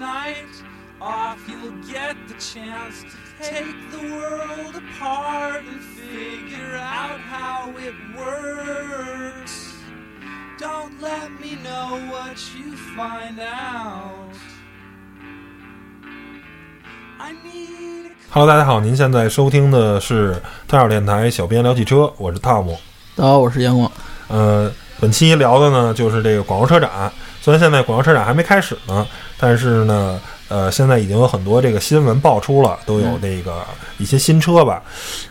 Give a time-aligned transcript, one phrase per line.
[0.00, 0.48] night
[1.00, 7.94] off, you'll get the chance to take the world apart and figure out how it
[8.16, 9.74] works.
[10.58, 14.34] Don't let me know what you find out.
[17.18, 22.78] I need Hello，大家好，您现在收听的是太少电台小编聊汽车，我是汤姆。
[23.14, 23.90] 大家好，我是阳光。
[24.28, 27.12] 呃，本期聊的呢就是这个广州车展。
[27.42, 29.06] 虽然现在广州车展还没开始呢，
[29.40, 33.64] 但是呢，呃，现在已经有很多这个新闻爆出了，都有那个
[33.96, 34.82] 一些新车吧。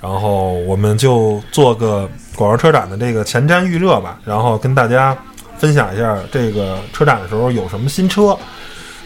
[0.01, 5.15] 然后我们就做个广州车展的这个前瞻预热吧，然后跟大家
[5.57, 8.35] 分享一下这个车展的时候有什么新车。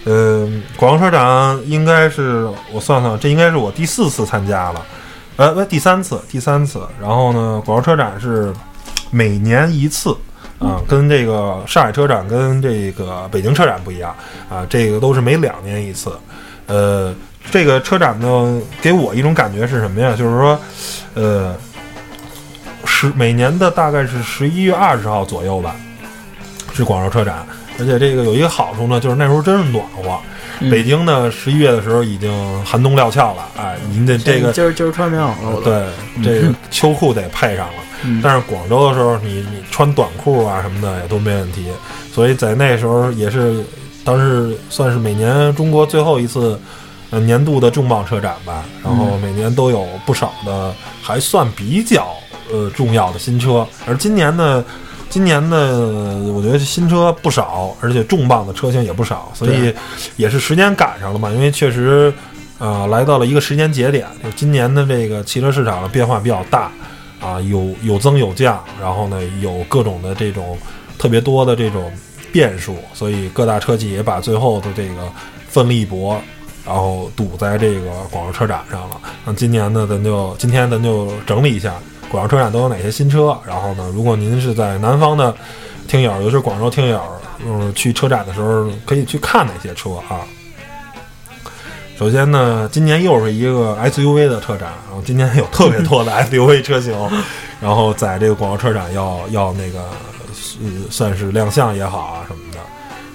[0.05, 4.85] 嗯，广州车展应该是我算算，这应该是我第四次参加了，
[5.37, 6.81] 呃，不，第三次，第三次。
[7.01, 8.53] 然后呢，广州车展是
[9.11, 10.15] 每年一次
[10.63, 14.15] 啊，跟这个上海车展跟这个北京车展不一样
[14.49, 16.11] 啊，这个都是每两年一次。
[16.67, 17.13] 呃，
[17.51, 20.15] 这个车展呢，给我一种感觉是什么呀？
[20.15, 20.59] 就是说，
[21.13, 21.55] 呃，
[22.85, 25.75] 十每年的大概是十一月二十号左右吧，
[26.73, 27.45] 是广州车展。
[27.79, 30.17] 而且这个有一个好处呢，就是那时候真是暖和。
[30.69, 32.31] 北京呢，十一月的时候已经
[32.63, 35.83] 寒冬料峭了，哎，您的这个今儿今儿穿棉袄了，对，
[36.23, 37.73] 这个 秋裤得配上了。
[38.05, 41.67] 嗯但是广州的时候，你你穿短裤啊什么的也都没问题。
[42.11, 43.63] 所以在那时候也是，
[44.03, 46.59] 当时算是每年中国最后一次
[47.09, 48.63] 呃年度的重磅车展吧。
[48.83, 52.07] 然后每年都有不少的还算比较
[52.51, 53.65] 呃重要的新车。
[53.87, 54.63] 而今年呢，
[55.09, 55.57] 今年呢，
[56.33, 59.73] 我觉得新车不少，而且重磅的车型也不少，所以
[60.17, 61.29] 也是时间赶上了嘛。
[61.31, 62.13] 因为确实。
[62.59, 66.71] 呃，来到了一个时间节点，就今年的这个汽车市场的变化比较大，
[67.23, 70.57] 啊，有有增有降，然后呢有各种的这种
[70.97, 71.89] 特别多的这种
[72.33, 75.09] 变数，所以各大车企也把最后的这个
[75.47, 76.19] 奋力一搏，
[76.65, 78.99] 然后堵在这个广州车展上了。
[79.23, 81.73] 那今年呢，咱就今天咱就整理一下
[82.09, 85.33] 广州车展都有哪些新车，然后呢，如果您是在南方的
[85.87, 87.01] 听友，尤其是广州听友，
[87.45, 90.21] 嗯，去车展的时候可以去看哪些车啊。
[91.97, 96.93] 首先呢，今年又是一个 SUV 的车展，然后今年有特别多的 SUV 车型，
[97.61, 99.79] 然后在这个广州车展要要那个
[100.61, 102.59] 呃算是亮相也好啊什么的，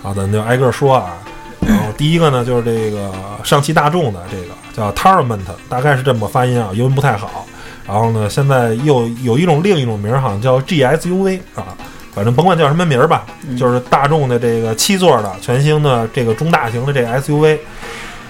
[0.03, 1.19] 然后咱就挨个说啊。
[1.61, 3.13] 然后第一个呢就是这个
[3.43, 7.45] 上汽大众的这个叫 Tarment，大概是这么发音啊，英文不太好。
[7.87, 11.77] 然后呢，现在又有一种另一种名儿，好像叫 GSUV 啊，
[12.15, 13.27] 反正甭管叫什么名儿吧，
[13.59, 17.59] 就是大众的这个七座的全新的这个中大型的这个 SUV。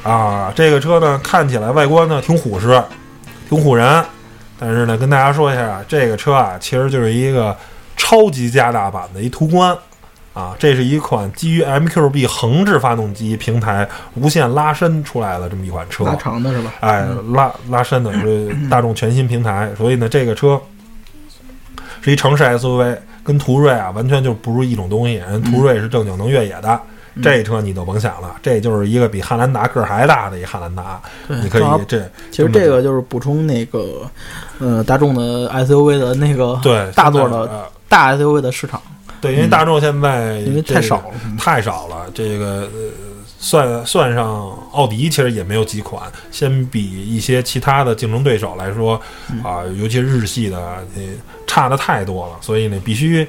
[0.03, 2.83] 啊，这个车呢看起来外观呢挺虎实，
[3.49, 4.05] 挺唬人，
[4.59, 7.57] 但是呢跟大家说一下啊，这个车啊其实就是一个
[7.97, 9.77] 超级加大版的一途观
[10.33, 16.73] 啊，这是一款基于 MQB 横置发动机平台无限拉伸出来的这么一款车，拉长的是吧？
[16.81, 20.61] 哎，拉拉伸的是大众全新平台，所以呢，这个车
[22.01, 25.15] 是一城市 SUV，跟途锐啊完全就不是一种东西。
[25.15, 26.81] 人途锐是正经能越野的，
[27.23, 34.11] 这车你就甭想了，这就是一个比汉兰达个儿还大的一汉兰达，你可以这其实这个就是补充那个，
[34.59, 38.81] 呃，大众的 SUV 的那个对 大座的大 SUV 的市场，
[39.21, 41.05] 对，因为大众现在因为太少了。
[41.39, 42.91] 太少了，这个呃，
[43.39, 44.27] 算算上
[44.73, 46.03] 奥迪，其实也没有几款。
[46.31, 49.01] 先比一些其他的竞争对手来说，
[49.33, 50.59] 嗯啊、尤其日系的，
[50.97, 51.03] 呃，
[51.47, 52.37] 差的太多了。
[52.41, 53.27] 所以呢，必须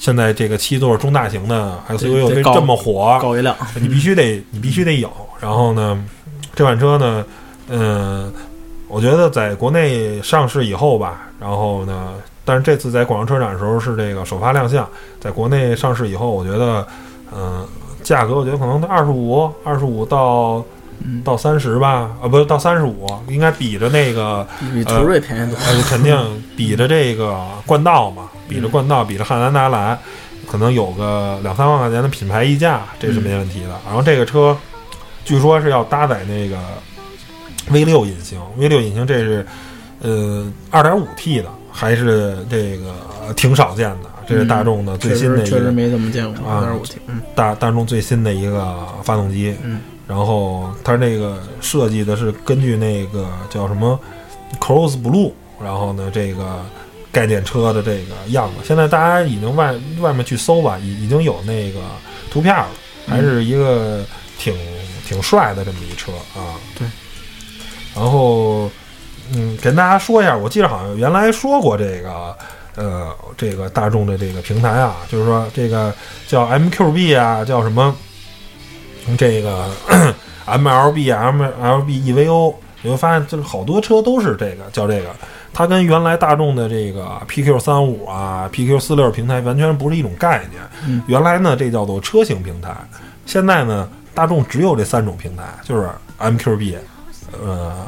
[0.00, 5.12] 现在这个七座中大型的 SUV 这么火，高一辆，你必须得 你必须得有。
[5.38, 6.02] 然后呢，
[6.54, 7.22] 这款车呢，
[7.68, 8.32] 嗯、
[8.88, 12.14] 我觉得在国内上市以后吧，然后呢，
[12.46, 14.88] 但是这次在广州车展的时候是这个首发亮相，
[15.20, 16.86] 在国内上市以后，我觉得，
[17.36, 17.68] 嗯、
[18.02, 20.16] 价格我觉得可能二十五，二十五到
[20.56, 20.64] 嗯，
[21.24, 25.58] 到三十吧，啊，不到三十五，应该比着那个，比途锐便宜多。
[25.58, 26.16] 呃， 肯定
[26.56, 29.98] 比着这个冠道嘛，比着冠道，比着汉兰达来，
[30.46, 33.78] 可能有个两三万块钱的品牌溢价，这是没问题的。
[33.86, 34.56] 然后这个车，
[35.24, 36.58] 据说是要搭载那个
[37.70, 39.46] V 六引擎，V 六引擎这是
[40.00, 42.94] 呃二点五 T 的，还是这个
[43.26, 44.10] 呃挺少见的。
[44.26, 49.80] 这是大众的最新的一个确实没怎么见过啊二点五 T，嗯大大众最新的一个发动机，嗯，
[50.10, 53.96] 然后它那个设计的是根据那个叫什么
[54.58, 55.30] Cross Blue，
[55.62, 56.66] 然后呢这个
[57.12, 61.78] 概念车的这个样子，现在大家已经外外面去搜吧，已已经有那个
[62.28, 62.66] 图片了，
[63.06, 64.04] 还是一个
[64.36, 64.52] 挺
[65.06, 66.58] 挺帅的这么一车啊。
[66.76, 66.88] 对，
[67.94, 68.68] 然后
[69.32, 72.36] 嗯，跟大家说一下，我记得好像原来说过这个。
[72.76, 75.92] 呃，这个大众的这个平台啊，就是说这个
[76.28, 77.94] 叫 MQB 啊，叫什么？
[79.16, 79.68] 这个
[80.46, 85.10] MLB、MLB EVO，你会发现就是好多车都是这个叫这个，
[85.52, 90.62] 它跟原来大众的这个 PQ 三五啊、PQ 四六平台完全不是一种概念。
[90.86, 92.74] 嗯原来呢，这叫做车型平台，
[93.26, 95.88] 现在呢，大众只有这三种平台，就是
[96.18, 96.76] MQB，
[97.44, 97.86] 呃，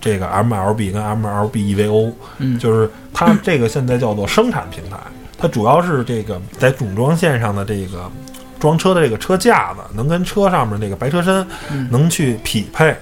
[0.00, 4.96] 这个 MLB 跟 MLB EVO，嗯就是 它这个现在叫做生产平台，
[5.38, 8.10] 它主要是这个在总装线上的这个
[8.60, 12.94] 装车的这个车架子，能跟车上面那个白车身嗯能去匹配。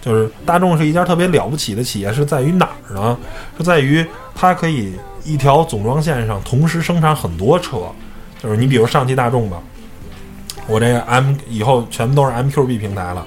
[0.00, 3.18] 就是大众是一家特别了不起的企业，是在于哪儿呢？
[3.58, 4.04] 是在于
[4.34, 7.82] 它可以一条总装线上同时生产很多车。
[8.42, 9.58] 就是你比如上汽大众吧，
[10.66, 13.26] 我这个 M 以后全都是 MQB 平台了，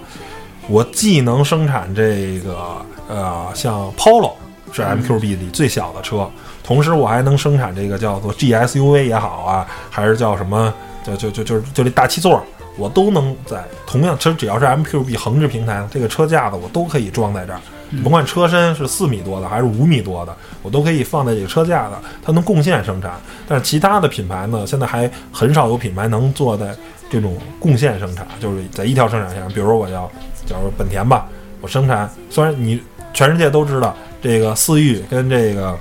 [0.68, 4.32] 我既能生产这个呃像 Polo
[4.72, 6.28] 是 MQB 里最小的车，
[6.64, 12.44] 同时我还能生产这个叫做 GSUV 也好啊，还是叫什么就就就就是就这大七座，
[12.78, 17.60] 我都能在同样，其实只要是 MQB 横置平台，这个车架子我都可以装在这儿。
[18.02, 23.14] 甭管车身是四米多的还是五米多的，我都可以放在这个车架子，它能共线生产。
[23.48, 26.76] 但是其他的品牌呢，现在还很少有品牌能做在
[27.08, 29.48] 这种共线生产，就是在一条生产线上。
[29.50, 30.12] 比如说我要，
[30.44, 31.28] 假如本田吧，
[31.62, 32.82] 我生产，虽然你
[33.14, 35.78] 全世界都知道这个思域跟这个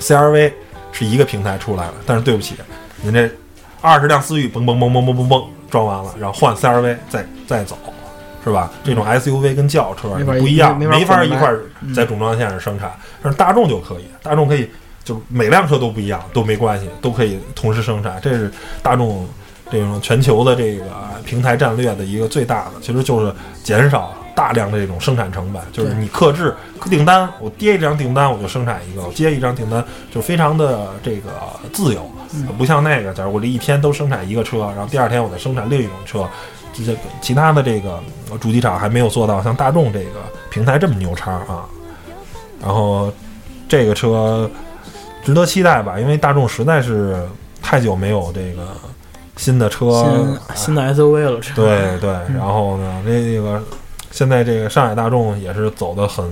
[0.00, 0.52] CRV
[0.90, 2.56] 是一个平台出来的，但是对不起，
[3.02, 3.30] 您这
[3.84, 7.76] 二十辆思域嘣嘣嘣嘣嘣嘣嘣装完了，然后换 CRV 再再走，
[8.42, 8.70] 是吧？
[8.82, 11.60] 这种 SUV 跟轿车不一样，没法一块儿
[11.94, 12.90] 在总装线上生产，
[13.22, 14.70] 但是大众就可以，大众可以
[15.04, 18.50] 就每辆车都不一样，都没关系，都可以同时生产，这是
[18.82, 19.28] 大众
[19.70, 20.86] 这种全球的这个
[21.26, 23.30] 平台战略的一个最大的，其实就是
[23.62, 26.54] 减少大量的这种生产成本，就是你克制
[26.90, 31.30] 订单，我接一张订单我就生产一个，我接一张订单就非常的这个
[31.72, 32.10] 自由，
[32.58, 36.28] 不像那个，假如我这一天都生产一个车，然后第二天我再生产另一种车。
[36.76, 38.00] 这个其他的这个
[38.40, 41.64] 主机厂还没有做到像大众这个平台这么牛叉啊，
[42.60, 43.12] 然后
[43.68, 44.50] 这个车
[45.22, 47.24] 值得期待吧，因为大众实在是
[47.62, 48.66] 太久没有这个
[49.36, 50.04] 新的车，
[50.56, 53.62] 新新的 SUV 了，这对对，然后呢，这个
[54.14, 56.24] 现在这个上海大众也是走的很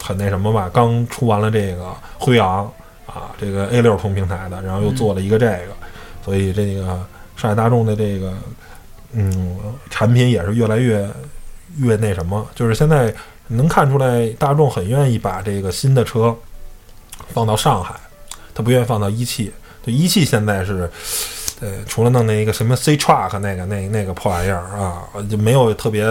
[0.00, 2.72] 很那什么吧，刚出完了这个辉昂
[3.04, 5.72] 啊，这个 A 六同平台的，然后又做了一个这个，
[6.24, 7.04] 所以这个
[7.36, 8.32] 上海大众的这个
[9.10, 9.58] 嗯
[9.90, 11.04] 产品也是越来越
[11.78, 13.12] 越那什么，就是现在
[13.48, 16.32] 能看出来大众很愿意把这个新的车
[17.34, 17.96] 放到上海，
[18.54, 19.52] 他不愿意放到一汽，
[19.84, 20.88] 就一汽现在是。
[21.58, 26.04] 对，除了弄那一个什么 C Truck 那个那那个破玩意儿啊，就没有特别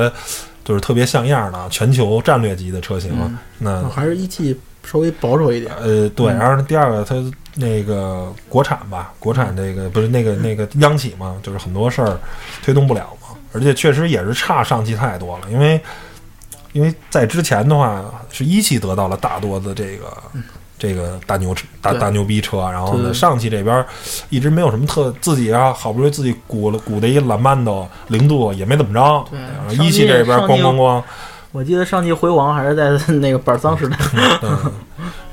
[0.65, 3.13] 就是特别像样的全球战略级的车型。
[3.17, 5.73] 嗯那还是一汽稍微保守一点。
[5.75, 7.15] 呃，对，嗯然后第二个，它
[7.53, 12.19] 那个国产吧，国产这个不是那个那个央企嘛，就是很多事儿
[12.61, 15.79] 推动不了嘛，而且确实也是差上汽太多了，因为
[16.73, 20.11] 因为在之前的话是一汽得到了大多的这个。
[20.77, 23.85] 这个大牛车、大大牛逼车，然后呢，上汽这边
[24.29, 31.03] 一直没有什么特，自己啊，好不容易自己鼓了鼓的一蓝曼斗零度也没怎么着，对然后一汽这边上汽咣咣咣，
[31.51, 33.97] 我记得上汽辉煌还是在那个板桑时代。
[34.43, 34.71] 嗯，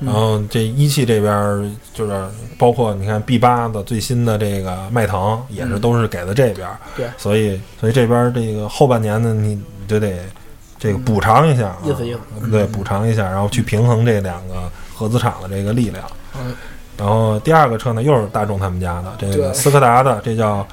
[0.01, 2.25] 然后这一汽这边儿就是
[2.57, 6.67] 包括你看 B 八的最新的这个迈腾也是嗯都是给的这边。
[6.69, 7.07] 儿，对。
[7.19, 10.19] 所以所以这边儿这个后半年呢，你就得
[10.79, 14.55] 这个补偿一下啊，意思意思对，嗯补偿一下，然后去平衡这两个
[14.95, 16.05] 合资厂的这个力量。
[16.37, 16.55] 嗯
[16.99, 20.65] 然后第二个车呢，又是大众他们家的这个斯柯达的，这叫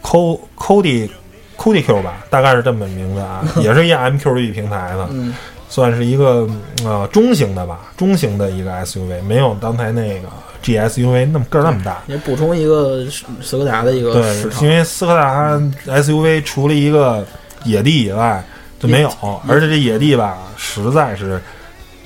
[0.00, 1.10] Co Cody
[1.58, 5.34] Cody Q 吧，大概是这么名字啊， 也是一 MQB 平台的，嗯，
[5.68, 6.48] 算是一个
[6.84, 10.28] 呃中型的吧，中型的一个 SUV，没有刚才那个
[10.62, 12.00] GSUV 那么个儿那么大。
[12.06, 13.04] 也补充一个
[13.42, 14.70] 斯柯达的一个市对，场因。
[14.70, 17.26] 为斯柯达 SUV 除了一个
[17.64, 18.42] 野地以外
[18.78, 19.10] 就没有，
[19.48, 21.42] 而且这野地吧，实在是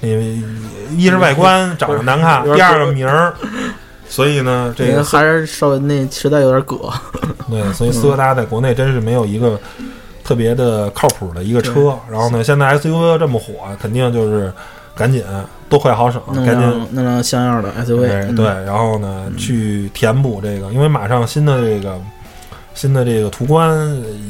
[0.01, 0.39] 因为
[0.97, 3.35] 一是外观长得难看，第二个名儿，
[4.09, 6.91] 所以呢，这个还是稍微那实在有点葛。
[7.51, 9.59] 对，所以斯柯达在国内真是没有一个
[10.23, 11.97] 特别的靠谱的一个车。
[12.11, 14.53] 然后呢，现在 SUV 这么火，肯定就是
[14.95, 15.25] 赶紧
[15.69, 21.99] 都快好省，赶紧弄辆像样的 SUV，对，然后呢，去填补这个，因为马上新的这个
[22.75, 23.79] 新的这个途观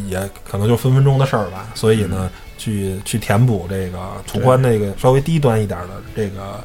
[0.09, 6.63] 也可能就分分钟的事儿吧，所以呢，去去填补这个途观那个稍微低端一点的这个，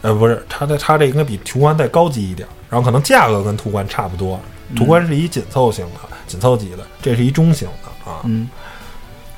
[0.00, 4.40] 呃，不是，它的它这应该比途观再高级一点，然后可能价格跟途观差不多，
[4.74, 8.48] 途观是一紧凑型的、紧凑级的，这是一中型的啊，嗯，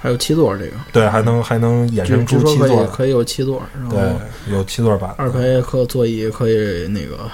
[0.00, 4.12] 还有七座这个，对，还能还能衍据生出七座，可以有七座，对，
[4.52, 7.28] 有七座版，二排可座椅可以那个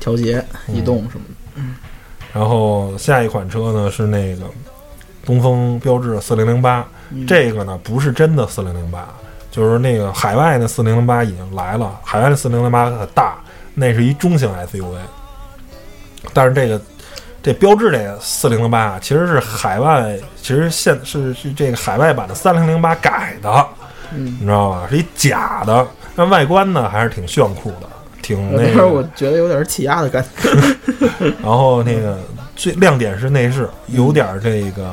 [0.00, 1.34] 调节、嗯移动什么的。
[1.56, 1.76] 嗯
[2.32, 4.44] 然后下一款车呢是那个
[5.24, 6.86] 东风标致四零零八，嗯
[7.26, 9.08] 这个呢不是真的四零零八，
[9.50, 13.38] 就是那个海外的四零零八已经来了，海外的四零零八很大，
[13.74, 14.96] 那是一中型 SUV，
[16.32, 16.80] 但是这个
[17.42, 23.66] 这标志这个四零零八啊，其实是海外，其实现是是这个海外版的三零零八改的，
[24.12, 24.86] 嗯，你知道吧？
[24.88, 27.88] 是一假的，但外观呢还是挺炫酷的，
[28.22, 29.02] 挺那那边我。
[29.16, 30.50] 觉得有点气压的感觉。
[31.42, 32.18] 然后那个
[32.54, 34.92] 最亮点是内饰，有点这个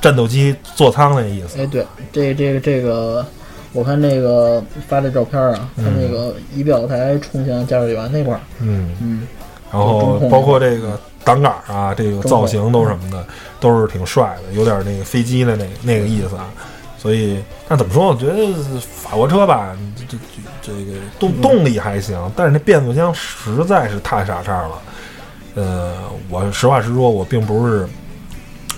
[0.00, 1.60] 战斗机座舱那意思。
[1.60, 3.24] 哎，对，这这个这个，
[3.72, 9.26] 我看那个发的照片啊，它那个仪表台冲向驾驶员那块儿，嗯，嗯，
[9.72, 13.26] 然后包括这个挡杆啊，这个造型都什么的，
[13.60, 16.50] 都是挺帅的，有点那个飞机的那那个意思啊。
[16.98, 18.08] 所以，但怎么说？
[18.08, 20.18] 我觉得法国车吧，这这
[20.62, 24.82] 这个动动力还行，但是那变速箱实在是太傻叉了。
[25.54, 25.94] 呃，
[26.28, 27.86] 我实话实说，我并不是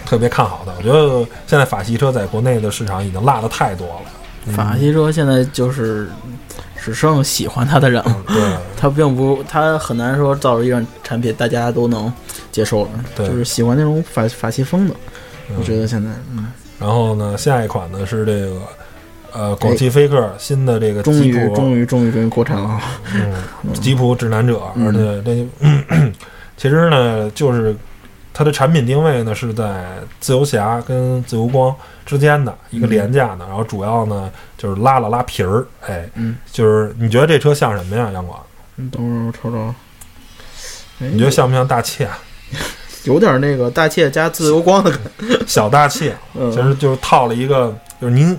[0.09, 0.73] 特别看好的。
[0.79, 4.01] 我觉得现在法系车在国内的市场已经落的太多了。
[4.47, 4.55] 嗯。
[4.55, 6.09] 法系车现在就是
[6.83, 8.57] 只剩喜欢它的人了，对。
[8.75, 12.11] 它并不，它很难说造出一款产品大家都能
[12.51, 13.29] 接受了，对。
[13.29, 14.95] 就是喜欢那种法法系风的，
[15.51, 15.57] 嗯。
[15.59, 16.47] 我觉得现在，嗯，
[16.81, 18.61] 然后呢，下一款呢是这个
[19.33, 22.67] 呃广汽菲克新的这个终于吉普，终于终于终于国产了。
[22.71, 22.81] 啊，
[23.15, 23.35] 嗯，
[23.75, 26.15] 吉普指南者，嗯而且这、嗯、
[26.57, 27.77] 其实呢，就是
[28.39, 29.85] 它的产品定位呢是在
[30.21, 31.75] 自由侠跟自由光
[32.07, 38.41] 之间的一个廉价的，然后主要呢就是拉了拉皮儿，哎，嗯，就是你觉得这车像什么呀，杨广？
[38.77, 39.75] 你等会儿我瞅瞅，
[41.01, 42.09] 哎你觉得像不像大切？
[43.03, 48.39] 有点那个大切加自由光的感觉， 小大切， 嗯，其实就是套了一个，就是您。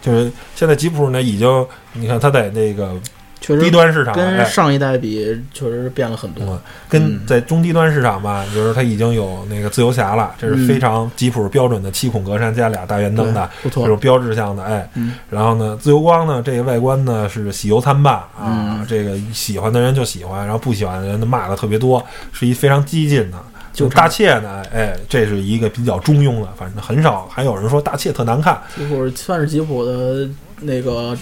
[0.00, 3.10] 就是现在吉普呢，已经你看它在那个低
[3.56, 7.20] 确实端市场，跟哎，上一代比，确实变了很多，嗯，跟嗯。
[7.26, 13.84] 在中低端市场吧，就是它已经有那个自由侠了，这是非常吉普标准的七孔格栅加俩大圆灯的不错。
[13.84, 15.14] 这种标志性的，哎，嗯。
[15.30, 18.86] 然后呢，自由光呢，这个外观呢是喜忧参半啊，嗯。
[18.86, 23.38] 这个喜欢的人就喜欢，然后不喜欢的人呢骂的特别多，是一非常激进的。
[23.72, 30.28] 就大切呢，哎，这是一个比较中庸的，反正很少还有人说大切特难看，吉普算是吉普的
[30.60, 31.16] 那个，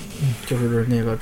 [0.46, 1.14] 就是那个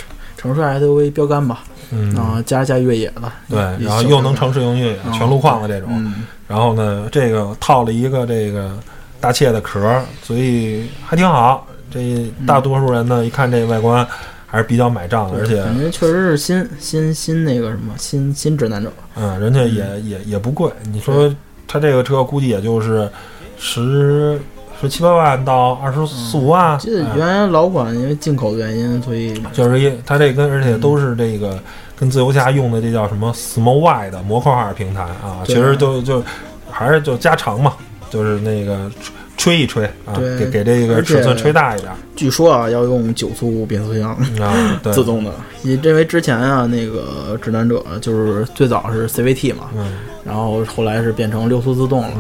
[0.44, 8.78] 城市 SUV 标杆吧，嗯，啊，加加越野的，对，然后又能城市用越野、嗯全路况的这种，嗯，然后呢，这个套了一个这个
[9.22, 11.66] 大切的壳儿，所以还挺好。
[11.90, 14.06] 这大多数人呢，一看这外观
[14.46, 20.70] 还是比较买账的，而且感觉确实是新新新那个什么新新指南者，嗯，人家也也也不贵。
[20.92, 21.34] 你说
[21.66, 23.08] 他这个车估计也就是
[23.56, 24.38] 十
[24.84, 31.58] 十七八万到二十四五万，记得哎原来老款因为进口的原因，所以就是一它这跟而且都是这个
[31.96, 36.22] 跟自由侠用的这叫什么 Small Y 的模块化平台啊，其实就就
[36.70, 37.72] 还是就加长嘛，
[38.10, 38.90] 就是那个
[39.36, 41.90] 吹一吹啊，给给这个尺寸吹大一点。
[42.14, 44.16] 据说啊要用九速变速箱。
[44.92, 49.92] 自动的，因因为之前啊，那个指南者就是最早是 CVT 嘛，嗯。
[50.24, 52.10] 然后后来是变成六速自动了，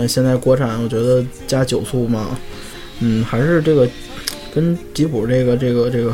[0.00, 2.28] 但现在国产我觉得加九速嘛，
[3.00, 3.86] 嗯，还是这个
[4.54, 6.10] 跟吉普这个这个这个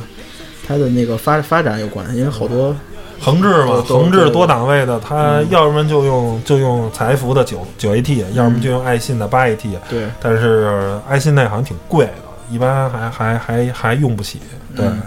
[0.67, 2.75] 它的那个发发展有关，因为好多
[3.21, 5.47] 横置嘛，横置多档位的，它嗯。
[5.51, 12.15] 要么就用就用财福的九九 AT，要么就用爱信的八 AT，对但是爱信那好像挺贵的，
[12.51, 14.41] 一般还还还还用不起，
[14.75, 14.85] 对。
[14.85, 15.01] 嗯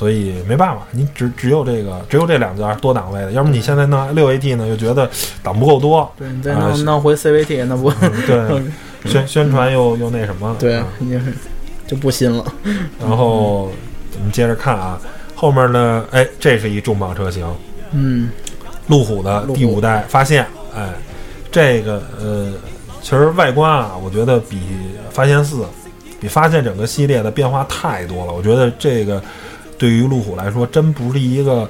[0.00, 5.06] 所以没办法，你只只有这个，只有这两家多档位的，要么你现在弄六 AT 呢，又觉得
[5.42, 8.62] 档不够多，对，你再啊弄弄回 CVT 那不嗯对，
[9.12, 11.34] 宣宣传又又那什么了，对啊，已经是
[11.86, 12.42] 就不新了，
[12.98, 13.70] 然后
[14.16, 14.98] 我们接着看啊，
[15.34, 17.46] 后面呢，哎，这是一重磅车型，
[17.92, 18.30] 嗯，
[18.86, 20.94] 路虎的第五代发现，哎，
[21.52, 22.50] 这个呃，
[23.02, 24.58] 其实外观啊，我觉得比
[25.10, 25.62] 发现四，
[26.18, 28.32] 比发现整个系列的变化太多了。
[28.32, 29.22] 我觉得这个
[29.80, 31.66] 对于路虎来说，真不是一个，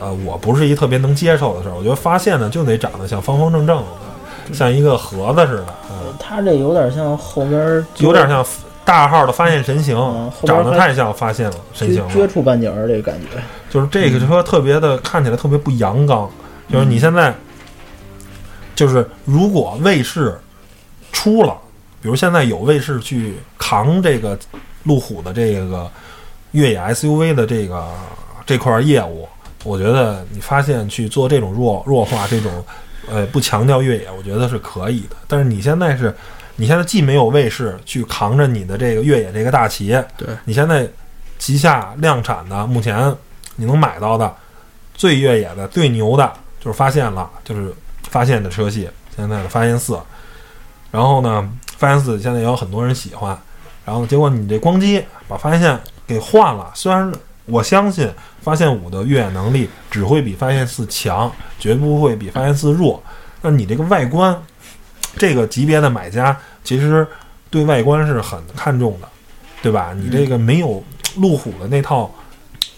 [0.00, 1.74] 呃，我不是一特别能接受的事儿。
[1.76, 8.44] 我觉得发现呢，就得长得像方方正正的，像一个盒子似的，嗯，它这有点像后边有点像
[8.84, 12.26] 大号的发现神行，嗯长得太像发现了神行撅了。
[12.26, 13.40] 出半截儿这个感觉，
[13.70, 16.28] 就是这个车特别的，看起来特别不阳刚。
[16.72, 17.32] 就是你现在，
[18.74, 20.36] 就是如果卫士
[21.12, 21.56] 出了，
[22.02, 24.36] 比如现在有卫士去扛这个
[24.82, 25.88] 路虎的这个
[26.52, 27.86] 越野 SUV 的这个
[28.46, 29.28] 这块业务，
[29.64, 32.64] 我觉得你发现去做这种弱弱化这种，
[33.08, 35.16] 呃，不强调越野，我觉得是可以的。
[35.26, 36.14] 但是你现在是，
[36.56, 40.88] 你现在既没有卫士去扛着你的这个越野这个大旗，对，你现在
[41.38, 43.14] 旗下量产的，目前
[43.56, 44.34] 你能买到的
[44.94, 47.72] 最越野的、最牛的，就是发现了，就是
[48.08, 49.98] 发现的车系，现在的发现四。
[50.90, 53.38] 然后呢，发现四现在也有很多人喜欢，
[53.84, 55.78] 然后结果你这光机把发现线
[56.08, 57.12] 给换了，虽然
[57.44, 58.10] 我相信
[58.40, 63.00] 发现五的越野能力只会比发现四强，绝不会比发现四弱，
[63.42, 64.36] 那你这个外观，
[65.16, 67.06] 这个级别的买家其实
[67.50, 69.08] 对外观是很看重的，
[69.62, 69.94] 对吧？
[69.94, 70.82] 你这个没有
[71.16, 72.10] 路虎的那套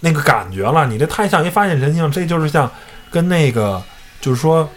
[0.00, 2.70] 那个感觉了，你这太像一发现神行，这就是像
[3.10, 3.82] 跟那个
[4.20, 4.68] 就是说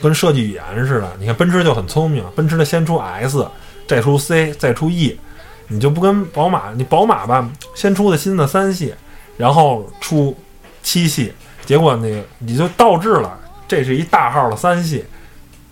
[0.00, 1.10] 跟设计语言似的。
[1.18, 3.46] 你看奔驰就很聪明，奔驰的先出 S，
[3.86, 5.18] 再出 C，再出 E，
[5.68, 8.94] 你就不跟宝马，你宝马吧，先出的新的三系，
[9.36, 10.36] 然后出
[10.82, 11.32] 七系，
[11.64, 15.04] 结果那个你就倒置了，这是一大号的三系。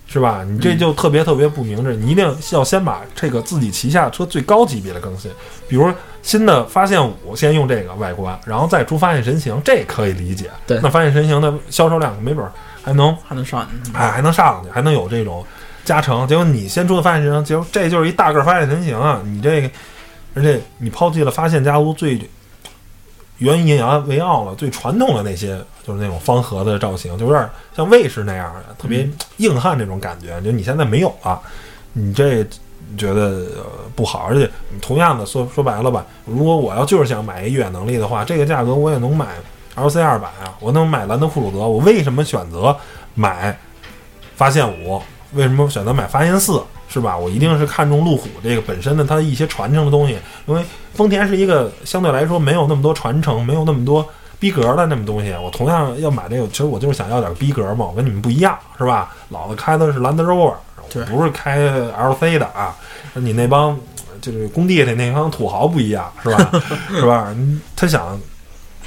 [0.09, 0.45] 是吧？
[0.49, 5.29] 你这就特别特别不明智，你一定要先把这个自己旗下车最高级别的更新，
[5.69, 10.49] 比如新的发现五先用这个外观，然后再出发现神行，这可以理解。
[10.65, 12.53] 对那发现神行的销售量没准儿
[12.85, 15.45] 还能还能上，哎还能上去，还能有这种
[15.87, 16.27] 加成。
[16.29, 19.23] 结果你先出的发现神行，结果这就是一大个发现神行啊！
[19.25, 19.71] 你这个，
[20.35, 22.21] 而且你抛弃了发现家族最
[23.39, 30.41] 原以引为傲了，最传统的那些，就是那种方盒的造型，就有点像卫士那样的，特别硬汉那种感觉。
[30.43, 31.41] 就你现在没有了，
[31.93, 32.45] 你这
[32.99, 33.47] 觉得、
[33.95, 34.27] 不好。
[34.29, 34.51] 而且
[34.81, 39.37] 同样的说说白了吧，如果我要就是想买一越野能力的话，这个价格我也能买
[39.77, 41.59] LC 二百啊，我能买兰德酷路泽。
[41.59, 42.75] 我为什么选择
[43.15, 43.57] 买
[44.35, 45.01] 发现五？
[45.37, 46.61] 为什么选择买发现四？
[46.89, 47.17] 是吧？
[47.17, 50.17] 我一定是看中路虎这个本身的它一些传承的东西，
[50.47, 50.65] 因为
[50.95, 54.07] 丰田是一个相对来说没有那么多传承，没有那么多
[54.39, 55.35] 逼格的那么东西。
[55.43, 59.15] 我同样要买这个，其实我就是想要点逼格嘛，我跟你们不一样，是吧？
[59.31, 62.75] 老子开的是兰德 Rover，我不是开 LC 的啊。
[63.15, 63.77] 你那帮
[64.21, 66.51] 就是工地里那帮土豪不一样，是吧？
[66.89, 67.35] 是吧？
[67.75, 68.19] 他想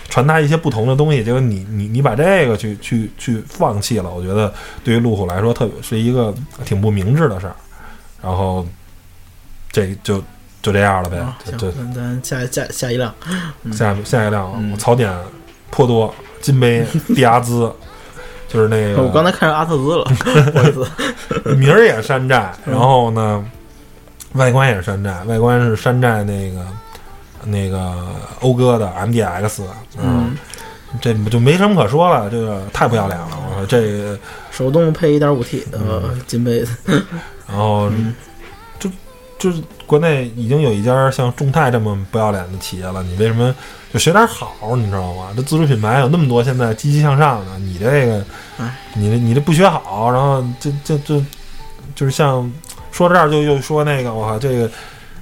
[0.09, 6.33] 传达一些不同的东西，结果你你你把这个去去去放弃了，我觉得对于路虎来说，特别是一个
[6.65, 7.55] 挺不明智的事儿。
[8.21, 8.67] 然后
[9.71, 10.21] 这就
[10.61, 13.13] 就这样了呗啊，行就，咱下下下一辆，
[13.71, 15.09] 下下一辆嗯槽点
[15.71, 17.71] 颇多，金杯蒂亚兹，
[18.49, 20.03] 就是那个我刚才看上阿特兹了，
[20.51, 20.85] 不好意思，
[21.55, 23.45] 名儿也山寨，嗯然后呢，
[24.33, 26.65] 外观也是山寨，外观是山寨那个
[27.45, 27.93] 那个
[28.39, 29.61] 讴歌的 MDX，
[29.97, 30.35] 嗯，
[31.01, 34.17] 这就没什么可说了，这个太不要脸了，我说这，
[34.51, 36.75] 手动配一点五 T 的金杯子，
[37.47, 37.89] 然后
[38.79, 38.89] 就
[39.37, 43.55] 就是国内已经有一家像众泰这么不要脸的企业了，你为什么
[43.93, 45.29] 就学点好，你知道吗？
[45.35, 48.25] 这自主品牌有那么多，现在积极向上的，你这个
[48.57, 51.23] 哎，你这你这不学好，然后这这这
[51.95, 52.51] 就是像
[52.91, 54.69] 说到这儿就又说那个，我靠，这个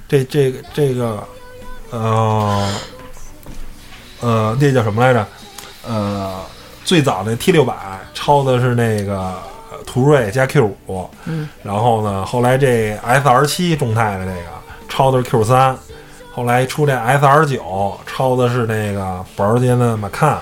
[0.08, 1.22] 这这个这个
[1.90, 2.68] 呃
[4.20, 5.26] 呃，那叫什么来着？
[5.86, 6.40] 呃，
[6.84, 7.74] 最早的 T 六百
[8.12, 9.16] 抄的是那个
[9.70, 14.42] 呃途锐加 Q 五，嗯，然后呢，后来这 S R 七众泰的这个
[14.88, 15.76] 抄的是 Q 三，
[16.32, 20.36] 后来出这 S R 九抄的是那个保时捷的 Macan，，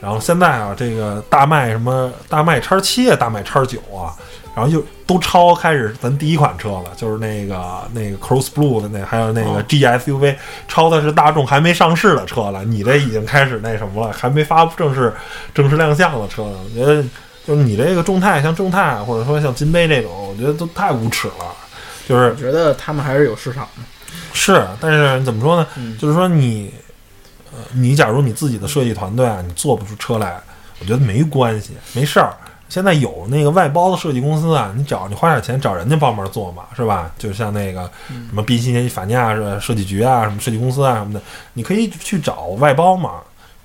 [0.00, 4.14] 然后现在啊，这个大迈什么大迈叉七啊，大迈叉九啊，
[4.54, 10.36] 然后就都超开始咱第一款车了，就是那个那个 Cross Blue 的那，还有那个哦 G S U V，
[10.68, 15.12] 超的是大众还没上市的车了，你这已经开始那什么了，还没发布正式
[15.52, 17.02] 正式亮相的车呢，我觉得
[17.44, 21.54] 就是你这个众泰，像众泰或者说像金杯这种，我觉得都太无耻了，
[22.08, 23.82] 就是我觉得他们还是有市场的，
[24.32, 25.66] 是，但是怎么说呢？
[25.76, 26.72] 嗯就是说你，
[27.52, 30.40] 呃，你假如你自己的设计团队啊，你做不出车来，
[30.78, 32.32] 我觉得没关系，没事儿。
[32.68, 37.10] 现在有那个外包的设计公司啊，你找你花点钱找人家帮忙做嘛，是吧？
[37.18, 41.20] 就像那个嗯什么宾夕法尼亚设计局啊，什么设计公司啊什么的，
[41.52, 43.20] 你可以去找外包嘛。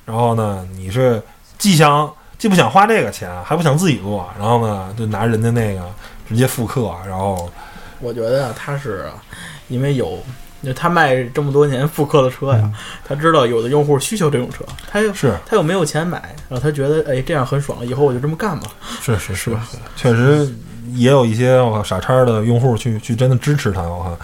[0.05, 1.21] 然后呢，你是
[1.57, 5.81] 既想既不想花这个钱，还不想自己做，然后呢，就拿人家那个
[6.27, 7.49] 直接复刻，然后
[7.99, 9.09] 我觉得啊他是
[9.67, 10.17] 因为有。
[10.61, 12.69] 就他卖这么多年复刻的车呀，
[13.07, 18.67] 他知道有的用户需求这种车，他又是他又没有钱买，然后他觉得哎这样很爽，以后我就这么干吧。
[19.01, 19.65] 是是是吧？
[19.95, 20.53] 确实
[20.93, 24.17] 也有一些我靠傻叉的用户去去真的支持他，我靠，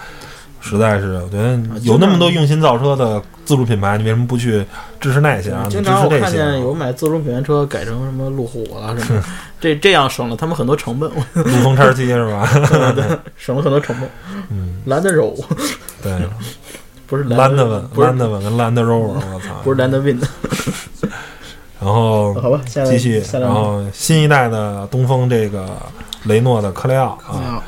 [0.60, 4.64] 实在是我觉得有那么多用心造车的自主品牌，你为什么不去
[5.00, 5.66] 支持那些啊？
[5.70, 9.26] 经常我看见，有买自主品牌车改成什么路虎了什么的，
[9.60, 12.48] 这这样省了他们很多成本， 陆风叉七是吧？
[12.94, 13.04] 对
[13.36, 14.08] 省了很多成本。
[14.50, 15.34] 嗯，兰德柔
[16.02, 16.12] 对，
[17.06, 20.26] 不是兰德文、不是兰德文跟兰德 Rover，我操，不是兰德 Win 的，
[21.80, 25.66] 然后好吧，下来继续，然后新一代的东风这个
[26.24, 27.62] 雷诺的科雷傲啊，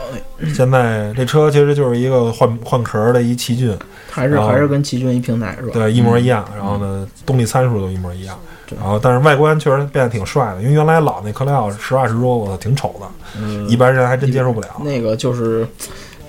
[0.55, 3.77] 现在这车其实就是一个换换壳的一奇骏，
[4.11, 5.73] 还是还是跟奇骏一平台是吧？
[5.73, 6.45] 对，一模一样。
[6.57, 8.39] 然后呢，动力参数都一模一样。
[8.69, 13.07] 对然后，但是外观确实变得挺帅的，因为原来老那科雷奥实话实说，我挺丑的，
[13.41, 14.69] 嗯，一般人还真接受不了。
[14.85, 15.67] 那个就是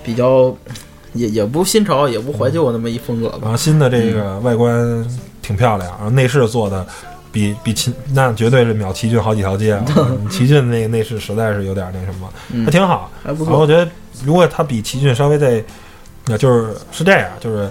[0.02, 0.54] 比较
[1.12, 3.38] 也也不新潮，也不怀旧那么一风格吧。
[3.42, 5.06] 然后新的这个外观
[5.42, 6.86] 挺漂亮，然后内饰做的
[7.30, 9.84] 比比奇那绝对是秒奇骏好几条街啊！
[10.30, 13.10] 奇骏那个内饰实在是有点那什么，嗯还挺好。
[13.22, 13.58] 还不错。
[13.58, 13.88] 我觉得
[14.24, 15.62] 如果它比奇骏稍微再，
[16.26, 17.70] 那就是是这样，就是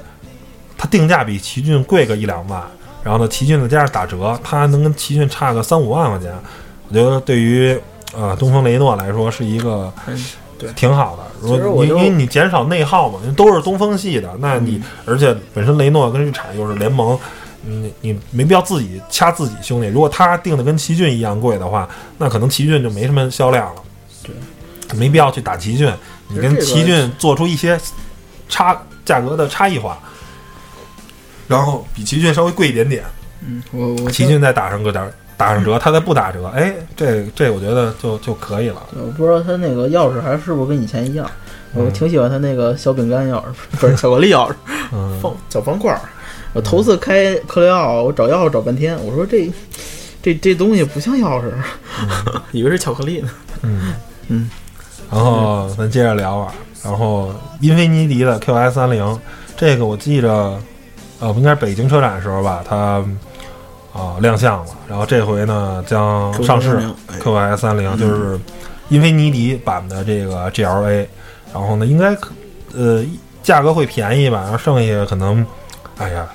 [0.77, 2.61] 它定价比奇骏贵个一两万，
[3.09, 6.31] 然后呢，奇骏再加上打折，它能跟奇骏差个三五万块钱，
[6.89, 7.75] 我觉得对于
[8.15, 9.91] 呃东风雷诺来说是一个
[10.75, 11.23] 挺好的。
[11.41, 17.17] 如果因为你减少内耗嘛，因为都是东风系的，那你、嗯而且本身雷诺跟日产又是联盟。
[17.61, 23.81] 你你没必要自己掐自己兄弟，如果他定的跟奇骏一样贵的话，那可能奇骏就没什么销量了。
[24.23, 25.91] 对，没必要去打奇骏，
[26.27, 27.77] 你跟奇骏做出一些
[28.47, 29.99] 差价格的差异化，
[31.49, 33.03] 然后比奇骏稍微贵一点点，
[33.45, 38.83] 嗯，我我奇骏再打上个点儿打上折，它再不打折，哎，这这我觉得就就可以了。
[38.95, 41.29] 我不知道它那个钥匙还是不是跟以前一样。
[41.73, 43.45] 我嗯挺喜欢它那个小饼干钥匙，
[43.79, 44.53] 不是巧克力钥匙，
[44.91, 45.99] 嗯， 方小方块儿。
[46.53, 49.51] 我头次开克雷奥，我找钥匙找半天，我说这
[50.21, 51.51] 这这东西不像钥匙，
[52.51, 53.29] 以为是巧克力呢。
[53.61, 53.93] 嗯
[54.29, 54.49] 嗯，
[55.11, 59.19] 然后咱接着聊啊，然后英菲尼迪的 QS 三零，
[59.55, 60.59] 这个我记着，
[61.19, 63.03] 呃，应该是北京车展的时候吧，它
[63.93, 66.77] 啊、亮相了，然后这回呢将上市
[67.07, 68.39] 哎 QS 三零，就是
[68.89, 71.05] 英菲尼迪版的这个 GLA，
[71.53, 72.31] 然后呢应该可
[72.75, 73.03] 呃
[73.43, 75.45] 价格会便宜吧，然后剩下可能，
[75.97, 76.27] 哎呀。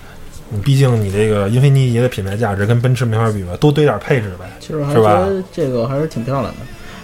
[0.50, 4.44] 你毕竟你这个英菲尼迪的品牌价值跟奔驰没法比吧，多堆点配置呗。
[4.60, 6.60] 其实我还是吧觉得这个还是挺漂亮的，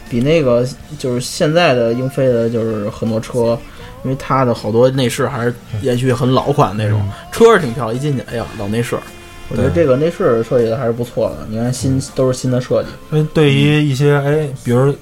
[0.08, 0.64] 比那个
[0.98, 3.58] 就是现在的英菲的，就是很多车，
[4.02, 7.00] 因为它的好多内饰还是延续很老款那种，
[7.32, 8.96] 车是挺漂亮，一进去，哎呀，老内饰。
[9.48, 14.94] 我觉得这个内饰设计的还是不错的，你看新都是新的设计，因为对于一些哎，比如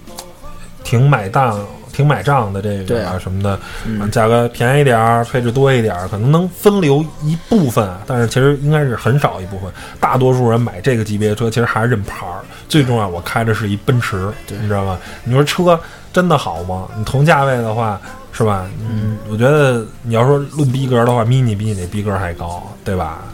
[0.83, 9.71] 挺买账、挺买账的这个啊什么的，嗯，价格便宜点儿，配置多一点儿，可能能分流一部分，但是其实应该是很少一部分。
[10.01, 12.41] 大多数人买这个级别的车，其实还是认牌儿。
[12.71, 14.99] 最重要，我开的是一奔驰，你知道吗？
[15.25, 15.79] 你说车
[16.11, 16.89] 真的好吗？
[16.97, 18.01] 你同价位的话，
[18.33, 18.69] 是吧？
[18.81, 23.25] 嗯，我觉得你要说论逼格的话，mini 比你那逼格还高，对吧？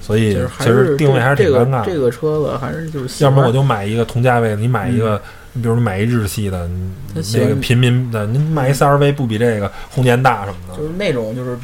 [0.00, 6.68] 所以其实定位还是挺尴尬这个车子，还是就是要么我就买一个同价位的，你买一个，你比如说买一日系的，
[7.14, 10.76] 那个平民的，你买一 CRV 不比这个空间大什么的？
[10.76, 11.56] 就是那种就是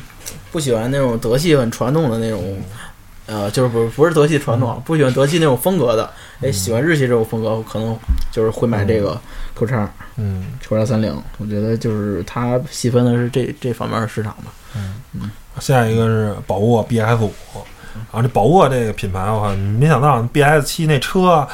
[0.53, 2.41] 不喜欢那种德系很传统的那种，
[3.29, 6.11] 呃，就是不不是德系传统，不喜欢德系那种风格的，
[6.41, 7.95] 哎，喜欢日系这种风格，可能
[8.33, 9.21] 就是会买这个
[9.55, 11.15] Q 叉嗯 Q 叉三零。
[11.37, 14.53] 我觉得就是它细分的是这这方面的市场吧。
[14.75, 15.31] 嗯嗯。
[15.61, 17.33] 下一个是宝沃 BS 五，
[18.11, 21.47] 啊，这宝沃这个品牌我靠，没想到 BS 七那车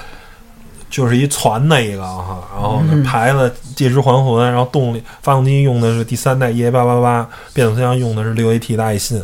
[0.90, 9.20] 就是一传的一个哈，然后牌子借尸还魂，然后动力发动机用的是第三代 EA 八八八，变速箱用的是六 AT 的爱信，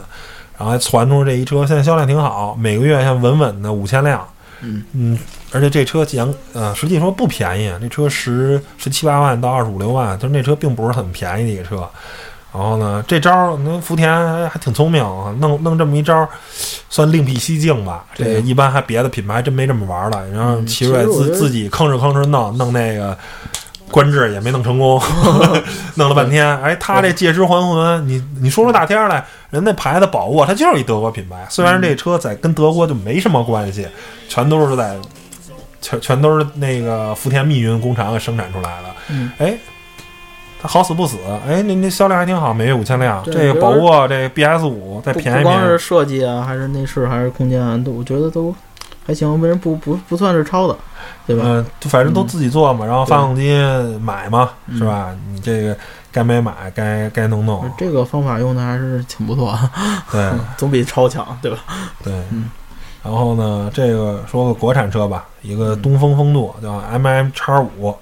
[0.61, 4.23] 然后还传出这一车，现在销量挺好，每个月像稳稳的五千辆。
[4.61, 5.19] 嗯嗯，
[5.53, 11.89] 而且这车讲呃，实际说不便宜，这车十十七八万到二十五六万，就是那车并不是很便宜的一个车。
[12.53, 16.29] 然后呢，这招那福田还还挺聪明啊，弄弄这么一招，
[16.91, 18.05] 算另辟蹊径吧。
[18.15, 20.29] 这个一般还别的品牌还真没这么玩的。
[20.29, 23.17] 然后嗯奇瑞自自己吭哧吭哧弄弄那个。
[23.91, 25.01] 官制也没弄成功，
[25.97, 33.87] 弄了半天，哎，他这借尸还魂，你你说出大天来，人那牌子宝沃，它就是一德国品牌，虽然这车在跟德国就没什么关系，
[34.29, 34.97] 全都是在
[35.81, 39.57] 全全都是那个福田密云工厂给生产出来的，嗯，哎，
[40.63, 41.17] 它好死不死，
[41.49, 43.23] 哎，那那销量还挺好，每月五千辆。
[43.25, 45.43] 这个宝沃这 BS 五再不便宜。
[45.43, 48.55] 不光是，设计啊，还是内饰，还是空间啊，都我觉得都
[49.11, 50.77] 还行，为人不不不算是抄的，
[51.27, 51.43] 对吧？
[51.45, 53.53] 嗯，就反正都自己做嘛，然后发动机
[54.01, 55.13] 买嘛，嗯是吧？
[55.33, 55.77] 你这个
[56.13, 59.59] 该买买，该该弄弄，这个方法用的还是挺不错，
[60.13, 61.59] 对 总比抄强，对吧？
[62.05, 62.49] 对嗯。
[63.03, 67.97] 然后呢，这个说个国产车吧，一个东风风度叫 MM 叉五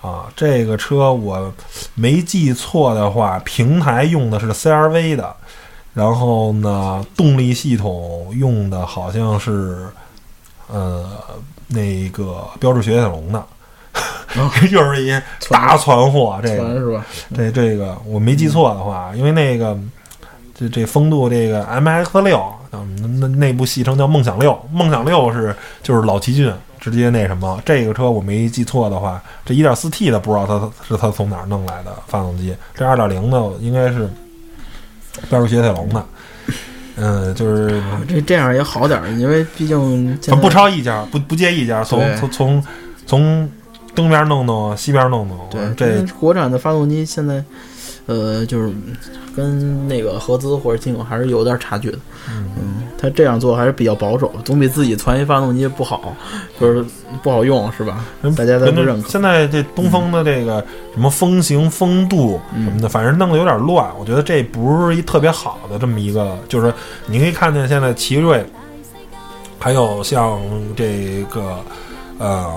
[0.00, 1.52] 啊，这个车我
[1.94, 5.36] 没记错的话，平台用的是 CRV 的，
[5.92, 9.86] 然后呢，动力系统用的好像是
[10.72, 11.04] 呃
[11.68, 13.44] 那个标致雪铁龙的，
[14.70, 15.10] 又是一
[15.48, 16.74] 大船货，这个。
[16.78, 17.04] 是吧？
[17.34, 19.78] 这这个我没记错的话，因为那个
[20.54, 34.08] 这这风度这个 M X 六，那那部戏称叫梦想六，梦想六是就是老奇骏直接那什么，这个车我没记错的话，这 1.4T 的不知道它是它从哪儿弄来的发动机，这2.0的应该是
[35.28, 36.04] 标致雪铁龙的，
[36.96, 42.64] 嗯，就是 这这样也好点儿，因为毕竟现在反正不超一家，不不借一家，从从从
[43.06, 43.50] 从
[43.94, 47.42] 东边弄弄，西边弄弄，对这国产的发动机现在
[48.06, 48.72] 呃，就是
[49.36, 51.98] 跟那个合资或者进口还是有点差距的。
[52.28, 52.69] 嗯，
[53.00, 56.14] 他这样做还是比较保守，总比自己传一发动机不好，
[56.60, 56.84] 就是
[57.22, 58.04] 不好用，是吧？
[58.36, 59.08] 大家都不认可。
[59.08, 63.88] 现在这东风的这个什么风行、风度什么的，反正弄得有点乱。
[63.98, 66.72] 我觉得这不是一特别好的这么一个，就是
[67.06, 68.44] 你可以看见现在奇瑞，
[69.58, 70.38] 还有像
[70.76, 71.56] 这个
[72.18, 72.52] 呃，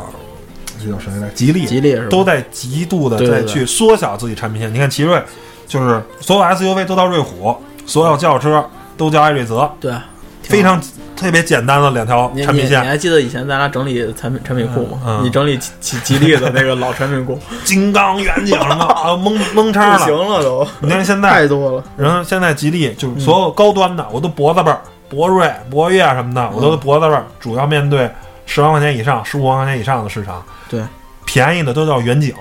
[0.84, 1.30] 这叫谁来？
[1.30, 2.08] 吉利，吉利是吧？
[2.10, 4.74] 都在极度的在去缩小自己产品线。
[4.74, 5.22] 你看奇瑞，
[5.68, 8.66] 就是所有 SUV 都到瑞虎，所有轿车
[8.98, 10.02] 都叫艾瑞泽，对，挺
[10.44, 10.82] 非常
[11.16, 12.80] 特别简单的两条产品线。
[12.82, 15.00] 你你还记得以前咱俩整理产品产品库吗？
[15.06, 20.42] 嗯嗯你整理吉吉吉利的那个老产品库， 金刚、远景什么啊，蒙蒙不叉行了。
[20.44, 21.84] 都，你看现在太多了。
[21.98, 28.10] 然后现在吉利就是所有高端的，我都脖子辈儿，博瑞、博越什么的，我都脖子辈儿，主要面对
[28.46, 30.44] 十万块钱以上、十五万块钱以上的市场。
[30.70, 30.82] 对，
[31.26, 32.34] 便宜的都叫远景、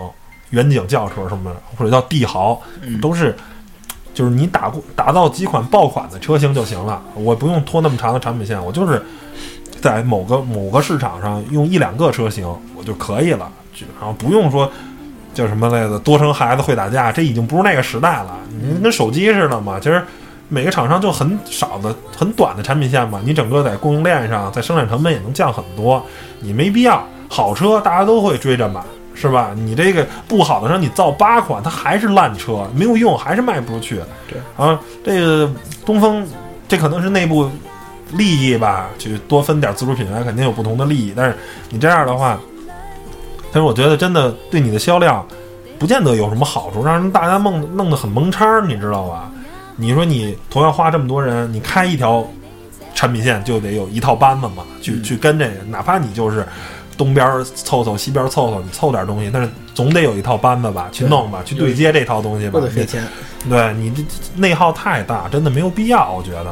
[0.50, 3.36] 远景轿车什么的，或者叫帝豪，嗯都是
[4.14, 9.02] 就是你打过打造几款爆款的车型就行了，我不用拖那么长的产品线，我就是
[9.80, 12.46] 在某个某个市场上用一两个车型
[12.76, 14.70] 我就可以了，就然后不用说。
[15.34, 15.98] 叫什么来着？
[16.00, 18.36] 多生孩子会打架，这已经不是那个时代了。
[18.50, 20.04] 你跟手机似的嘛，其实
[20.50, 26.04] 每个厂商就很少的、很短的产品线嘛，你整个在供应链上，在生产成本也能降很多。
[26.40, 28.82] 你没必要，好车大家都会追着买，
[29.14, 29.52] 是吧？
[29.54, 34.00] 你这个不好的车，你造八款，它还是烂车，没有用，还是卖不出去。
[34.28, 35.50] 对啊，这个
[35.84, 36.26] 东风，
[36.68, 37.50] 这可能是内部
[38.12, 41.12] 利益吧，去多分点自主品牌，肯定有不同的利益。
[41.16, 41.36] 但是
[41.70, 42.38] 你这样的话，
[43.52, 45.26] 但是我觉得真的对你的销量
[45.78, 49.30] 不见得有什么好处，让人大家弄弄得很蒙叉儿，你知道吧？
[49.76, 52.26] 你说你同样花这么多人，你开一条
[52.94, 56.46] 产品线就得有一套班子嘛，去、嗯去跟这个，哪怕你就是
[56.96, 62.68] 东边儿凑凑，西边儿凑凑，你凑点东西，但是总得有一套班子吧，去弄吧，去对接这套东西吧不得。
[62.68, 63.06] 费钱。
[63.48, 64.02] 对你这
[64.36, 66.50] 内耗太大，真的没有必要，我觉得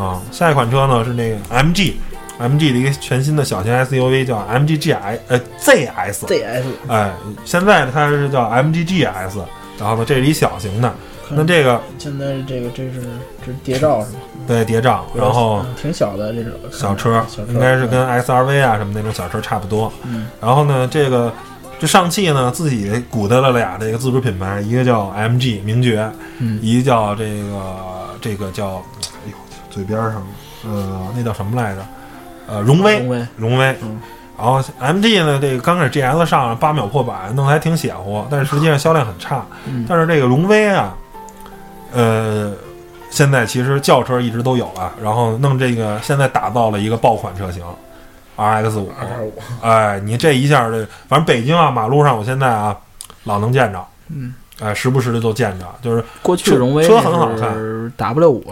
[0.00, 0.20] 啊。
[0.30, 1.94] 下一款车呢是那个 MG。
[2.36, 6.56] MG 的一个全新的小型 SUV 叫 MGGI，呃 ZS，ZS
[6.88, 7.12] 哎，
[7.44, 9.38] 现在它是叫 MG GS，
[9.78, 10.92] 然后呢这是一小型的，
[11.30, 13.00] 那这个现在这个这是
[13.44, 14.18] 这是谍照是吗？
[14.46, 19.90] 对谍照，然后嗯挺小的这种小车应该是跟 SRV 啊什么那种小车差不多。
[20.04, 21.32] 嗯然后呢，这个
[21.78, 26.10] 这上汽呢自己鼓捣了俩这个自主品牌，一个叫 MG 名爵，
[26.40, 27.76] 嗯一个叫这个
[28.20, 28.82] 这个叫
[29.24, 29.36] 哎呦
[29.70, 30.26] 嘴边上
[30.66, 31.80] 呃那叫什么来着？
[32.46, 33.76] 呃荣威荣威荣威。
[33.82, 34.00] 嗯
[34.36, 39.46] 然后 MG 呢，这个刚开始 GS 上八秒破百，弄得还挺血乎，但是实际上销量很差。
[39.64, 40.92] 嗯但是这个荣威啊，
[41.94, 42.52] 呃，
[43.10, 47.62] 现在其实轿车一直都有了，然后弄这个现在打造了一个爆款车型
[48.36, 48.92] RX 五，
[49.62, 52.76] 哎，你这一下这，反正北京啊马路上我现在啊
[53.22, 58.44] 老能见着，嗯，哎，时不时的都见着，就是过去车荣威车很好看是 W 五，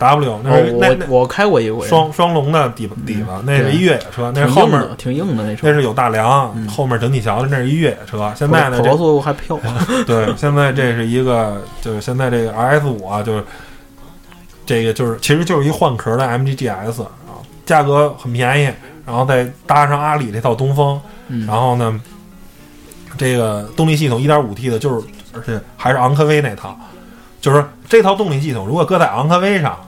[0.00, 5.74] W 那哦是、那那我我开过一回，双双龙的底底子，那是一越野车，那是后面，挺硬的那车那。
[5.74, 8.32] 是有大梁，嗯后面整体桥的那是一越野车。
[8.34, 9.60] 现在呢，跑高速还飘，
[10.06, 13.44] 对，现在这是一个，就是现在这个 RS 五啊，就是
[14.64, 17.10] 这个就是其实就是一换壳的 MG GS 啊，
[17.66, 18.72] 价格很便宜，
[19.04, 22.00] 然后再搭上阿里这套东风，嗯然后呢，
[23.18, 26.74] 这个动力系统 1.5T 的，就是而且还是昂科威那套，
[27.40, 29.78] 就是这套动力系统如果搁在昂科威上，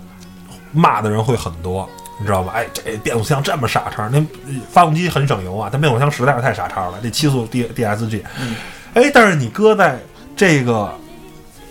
[0.72, 1.88] 骂的人会很多。
[2.20, 2.52] 你知道吧？
[2.54, 6.94] 哎，这变速箱这么傻叉，那呃发动机很省油啊，但变速箱实在是太傻叉了。
[7.02, 8.54] 这七速 D DSG，、嗯
[8.94, 9.98] 哎，但是你搁在
[10.36, 10.94] 这个，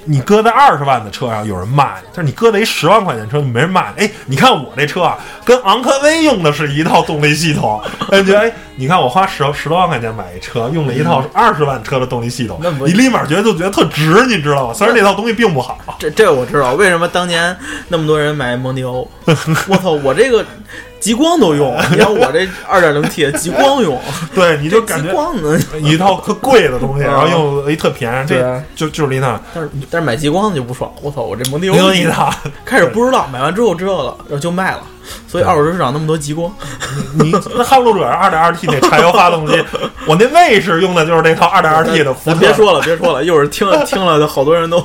[0.05, 4.03] 你搁在二十万的车上有人骂你，但是你搁在一十万块钱车，你没人骂你。
[4.03, 14.73] 哎，你看我这车啊，跟昂科威用的是一套动力系统，哎，觉得哎，你看我花十十多万块钱买一车，用了一套二十万车的动力系统，你立马觉得就觉得特值，你知道吗？
[14.73, 17.55] 虽然这套东西并不好，这这我知道，为什么当年
[17.87, 19.09] 那么多人买蒙迪欧？
[19.67, 20.45] 我操，我这个
[21.01, 23.99] 极光都用， 你看我这二点零 T 极光用，
[24.33, 25.11] 对，你你就感觉？
[25.81, 28.63] 一套特贵的东西，然后用了一特便宜，这对啊。
[28.75, 32.31] 就就是一套，但是但是买极光的就不爽，我操，我这蒙迪欧另一套。
[32.63, 34.83] 开始不知道，买完之后知道了，然后就卖了，
[35.27, 36.51] 所以二手车市场那么多极光，
[37.19, 39.53] 你那撼路者二点二 T 那柴油发动机，
[40.05, 42.35] 我那卫士用的就是那套二点二 T 的福特。
[42.37, 44.83] 别说了，别说了，一会儿听了听了，好多人都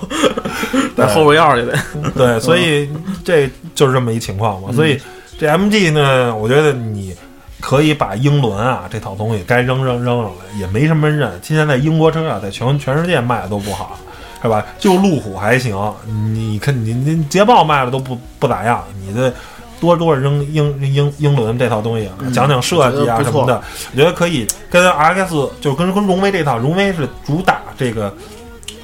[0.97, 1.79] 在后边要去得。
[2.17, 2.89] 对，所以
[3.25, 4.71] 这就是这么一情况嘛。
[4.73, 4.99] 所以
[5.39, 7.15] 这 MG 呢，我觉得你
[7.61, 11.41] 可以把英伦啊这套东西该扔扔扔了，也没什么人认。
[11.43, 13.99] 现在英国车啊，在全全世界卖的都不好，
[14.43, 14.65] 是吧？
[14.79, 19.33] 就路虎还行，你看你你捷豹卖的都不不咋样，你的。
[19.79, 28.11] 多多扔英英英伦这套东西，啊讲讲设计啊什么的，我觉得可以跟 RX 就跟跟荣威这套，荣威是主打这个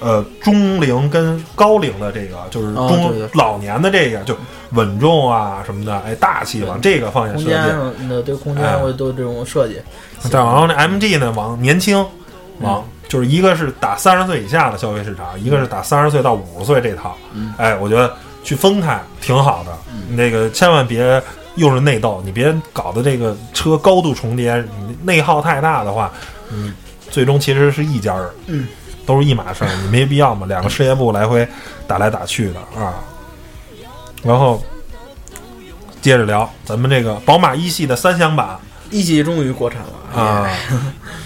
[0.03, 4.37] 呃中龄跟高龄的这个，就是哦中、老年的这个就
[4.73, 7.51] 稳重啊什么的，哎大气往这个方向设计。
[7.51, 9.81] 间上的对空间哎会都这种设计。
[10.21, 11.99] 再然后那 MG 呢，往年轻，
[12.59, 17.17] 嗯往、就是一个是打三十岁以下的消费市场，一个是打三十岁到五十岁这套。
[17.35, 19.73] 嗯哎，我觉得去分开挺好的。
[20.15, 21.23] 那个千万别
[21.57, 26.13] 又是内斗，你别搞得这个车高度重叠，你内耗太大的话，
[26.49, 26.73] 你
[27.11, 28.31] 最终其实是一家人。
[28.47, 28.69] 嗯。
[29.07, 31.47] 都是一码事儿，你没必要嘛，两个事业部来回
[31.87, 32.95] 打来打去的啊。
[34.23, 34.63] 然后
[36.01, 38.57] 接着聊咱们这个宝马一系的三厢版，
[38.91, 40.47] 一系终于国产了啊，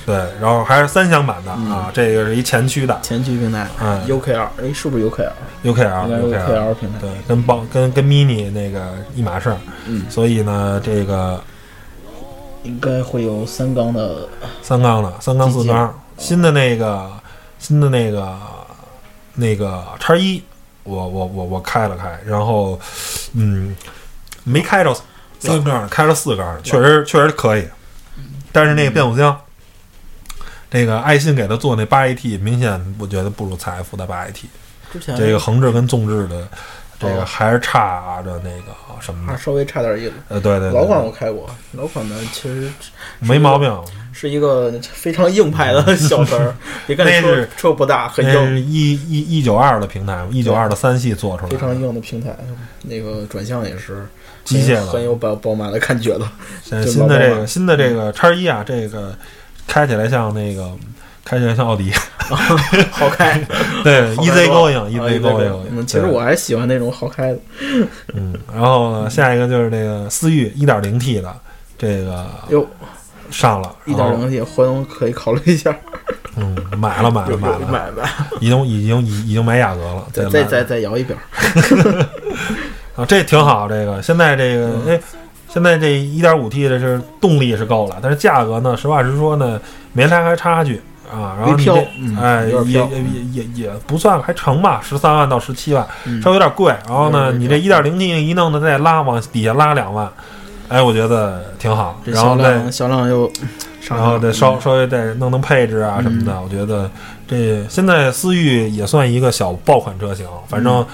[0.06, 2.98] 对，然后还是三厢版的啊，这个是一前驱的。
[3.02, 6.98] 前驱平台嗯，UKR，哎，是不是 UKR 平台。
[7.00, 11.42] 对，跟宝跟跟 mini 那个一码事儿，嗯，所以呢，这个
[12.62, 14.28] 应该会有三缸的，
[14.62, 17.10] 三缸的三缸四缸，新的那个
[17.58, 18.38] 新的那个
[19.34, 20.42] 那个叉一，
[20.82, 22.80] 我我我我开了开，然后
[23.34, 23.76] 嗯，
[24.44, 24.96] 没开着
[25.38, 27.66] 三缸，开了四缸，确实确实可以，
[28.52, 29.38] 但是那个变速箱。
[30.68, 34.42] 那个爱信给他做那八 AT，明显我觉得不如采孚的八 AT。
[34.92, 36.46] 之前这个横置跟纵置的，
[36.98, 39.38] 这个哦还是差着那个什么的。
[39.38, 40.12] 稍微差点意思。
[40.28, 42.70] 呃，对对对，老款我开过，老款呢其实
[43.20, 43.72] 没毛病。
[44.18, 46.56] 是一个非常硬派的小车儿，
[46.86, 52.34] 别看车车不大，很硬，一一一九二的平台，一九二的三系做出来非常，硬的平台。
[52.80, 54.06] 那个转向也是
[54.42, 54.86] 机械的。
[54.86, 56.26] 很有宝宝马的感觉的。
[56.62, 59.14] 现在新的这个新的这个叉一啊，这个
[59.66, 60.70] 开起来像那个
[61.26, 61.90] 开起来像奥迪，
[62.92, 63.36] 好开，
[63.82, 64.70] 对，easy 多。
[64.70, 67.38] Going 其实我还喜欢那种好开的。
[68.14, 71.34] 嗯，然后呢，下一个就是这个思域一点零 T 的
[71.76, 72.64] 这个哟，
[73.28, 75.76] 上了，一点零 T 回头可以考虑一下，
[76.36, 78.08] 嗯，买了买了买了，有买了，
[78.38, 81.18] 已经已经已已经买雅阁了，再再再再摇一遍。
[82.94, 83.68] 啊，这挺好。
[83.68, 84.00] 这个。
[84.00, 84.82] 现在这个，嗯。
[84.94, 85.00] 哎，
[85.48, 89.60] 现在这一点五 T 的是动力是够了，但是价格呢，实话实说呢，
[89.92, 91.36] 没拉开差距啊。
[91.38, 96.74] 然后你这，嗯哎，也也也也也不算还成吧，十三万到十七万，嗯稍微有点贵。
[96.88, 100.08] 然后呢，你这一点零 T 一弄的再拉往底下拉两万，
[100.68, 102.00] 哎，我觉得挺好。
[102.04, 103.30] 然后再销量销量又
[103.88, 106.90] 然后再稍稍微再弄弄配置啊嗯什么的，我觉得
[107.28, 110.84] 这现在思域也算一个小爆款车型，反正。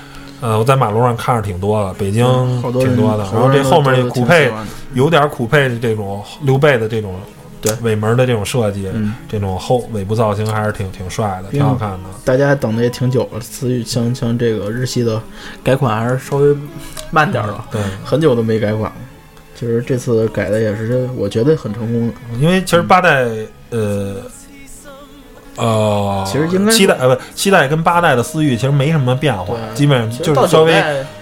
[0.44, 2.24] 呃，我在马路上看着挺多的，北京
[2.60, 3.22] 挺多的。
[3.32, 4.50] 然后这后面这酷配
[4.92, 7.14] 有点酷配的这种溜背的这种
[7.62, 11.98] 对尾门的这种设计，嗯，这种后尾部造型还是挺挺帅的，挺好看的。
[12.24, 15.22] 大家等的也挺久了，思域像像这个日系的
[15.64, 16.54] 改款还是稍微
[17.10, 18.92] 慢点儿了，对，很久都没改款了。
[19.54, 22.14] 其实这次改的也是，我觉得很成功的。
[22.40, 23.26] 因为其实八代，
[23.70, 24.16] 呃。
[25.54, 30.72] 呃，其实应该七代呃不七代跟八代的思域其实没什么变化，基本上就是稍微，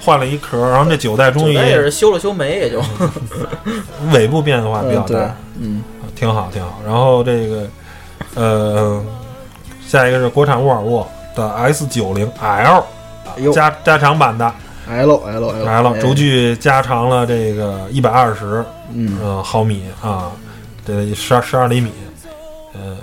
[0.00, 2.80] 换了一壳，然后这九代终于修了修眉，也就
[4.14, 5.82] 尾部变化比较大，，嗯，
[6.20, 6.78] 挺好挺好。
[6.84, 7.66] 然后这个
[8.34, 9.02] 呃，
[9.86, 12.84] 下一个是国产沃尔沃的 S 九零 L
[13.54, 14.52] 加加长版的。
[14.86, 15.98] L L L 来了，哎。
[15.98, 20.30] 轴，距加长了这个一百二十嗯，呃毫米啊，
[20.84, 21.90] 这十二十二厘米，
[22.74, 22.98] 呃，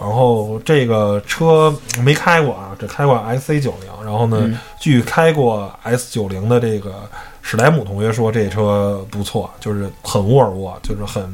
[0.00, 1.74] 然后这个车
[2.04, 4.56] 没开过啊，只开过 S C 九零，然后呢，嗯。
[4.78, 7.02] 据开过 S 九零的这个
[7.42, 11.24] 史莱姆同学说，这车不错，就是很沃尔沃，就是很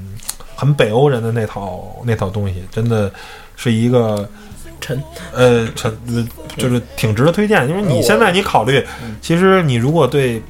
[0.64, 3.12] 很北欧人的那套那套东西，真的
[3.55, 4.29] 是一个
[4.81, 10.42] 沉，呃，陈呃就是挺值得推荐，因为你现在你考虑嗯，其实你如果对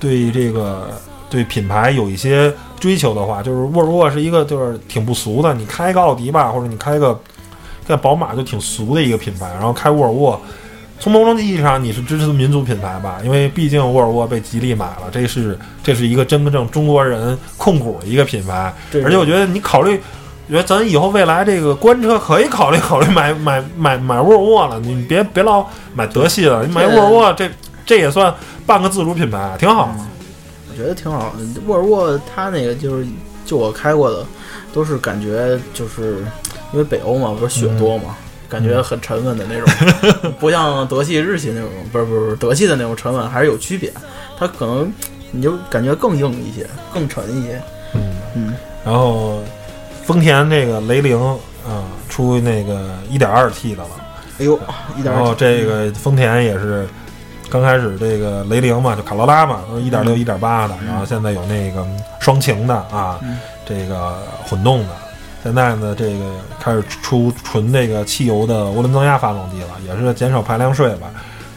[0.00, 0.90] 对这个
[1.30, 7.18] 对品牌有一些追求的话，就是沃尔沃是一个就是挺不俗的，你开个奥迪吧，或者你开个
[7.86, 10.40] 在宝马就挺俗的一个品牌，然后开沃尔沃。
[11.02, 13.18] 从某种意义上，你是支持民族品牌吧？
[13.24, 18.72] 因为毕竟沃尔沃被吉利买了，这是这是一个真正中国人控股的一个品牌。
[19.02, 20.00] 而且我觉得你考虑，
[20.46, 27.50] 我觉得咱以后未来这个官车可以考虑考虑买买买买沃尔沃了，你别别老买德系了，你买沃尔沃这
[27.84, 28.32] 这也算
[28.64, 29.92] 半个自主品牌，挺好。
[30.70, 31.34] 我觉得挺好。
[31.66, 33.06] 沃尔沃它那个就是，
[33.44, 34.24] 就我开过的，
[34.72, 36.24] 都是感觉就是
[36.72, 38.14] 因为北欧嘛，不是雪多嘛，
[38.52, 43.90] 感觉很沉稳的那种，不像德系、日系那种，不是不是不是德系的那种沉稳，还是有区别。
[44.38, 44.92] 它可能
[45.30, 47.62] 你就感觉更硬一些，更沉一些。
[47.94, 48.00] 嗯
[48.34, 49.40] 嗯，然后
[50.04, 51.18] 丰田那个雷凌
[51.66, 53.90] 啊、出那个 1.2T 的了，
[54.38, 54.58] 哎呦，
[54.98, 56.86] 一点然后这个丰田也是
[57.48, 61.86] 刚开始这个雷凌嘛，就卡罗拉嘛，都是1.6、1.8的，然后现在有那个
[62.20, 64.94] 双擎的啊，嗯这个混动的，
[65.42, 71.08] 现在呢，这个开始出纯这个汽油的涡轮增压发动机了，也是减少排量税吧。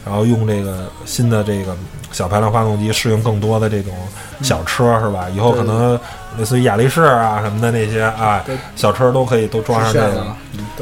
[0.04, 1.76] 然后用这个新的这个
[2.12, 3.92] 小排量发动机，适应更多的这种
[4.40, 5.28] 小车，是吧？
[5.34, 5.98] 以后可能
[6.38, 10.14] 类似于雅力士啊什么的那些啊对小车都可以都装上这个。
[10.14, 10.36] 了，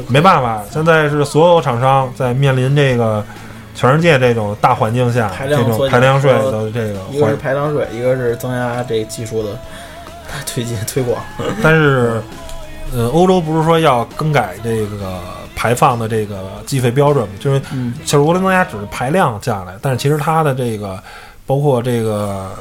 [0.09, 3.25] 没办法，现在是所有厂商在面临这个
[3.73, 9.57] 全世界这种大环境下，这种排量税的这个一个是，排量税，一个是增压这技术的
[10.45, 11.19] 推进推广。
[11.63, 12.21] 但是，
[12.95, 15.19] 呃，欧洲不是说要更改这个
[15.53, 17.35] 排放的这个计费标准吗？
[17.41, 20.97] 就是嗯，其实涡轮增压只是排量降来，但是其实它的这个
[21.45, 22.55] 包括这个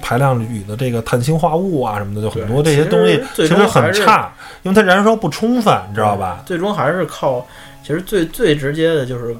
[0.00, 4.32] 排量里的这个碳氢化物啊什么的，就很多这些东西其实很差，
[4.62, 6.42] 因为它燃烧不充分，你知道吧？
[6.46, 7.46] 最终还是靠，
[7.82, 9.34] 其实最最直接的就是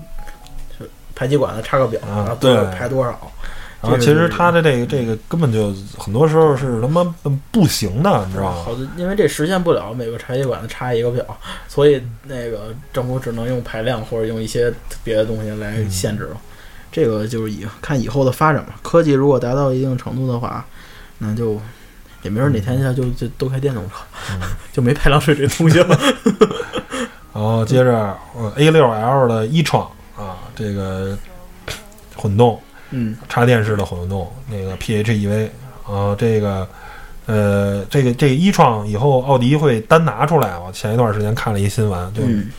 [0.78, 0.84] 就
[1.14, 3.18] 排气管子插个表，啊然后排多少。
[3.84, 7.04] 然后其实它的这个这个根本就很多时候是他妈
[7.50, 8.62] 不行的，你知道吗？
[8.64, 11.24] 好的，因为这实现不了每个排气管子插一个表，
[11.68, 14.72] 所以那个政府只能用排量或者用一些
[15.02, 16.36] 别的东西来限制了。
[16.90, 18.76] 这个就是以看以后的发展吧。
[18.82, 20.64] 科技如果达到一定程度的话，
[21.18, 21.60] 那就
[22.22, 23.96] 也没准哪天下就就都开电动车，
[24.32, 24.40] 嗯
[24.72, 25.98] 就没排量税这东西了。
[27.34, 31.18] 然后接着呃 A 六 L 的一创啊，这个
[32.14, 32.60] 混动
[32.94, 35.48] 嗯，插电式的混动，那个 PHEV，
[35.86, 36.66] 啊，这个
[37.26, 40.58] 呃，这个这个一创以后奥迪会单拿出来。
[40.58, 42.50] 我前一段时间看了一新闻，就嗯，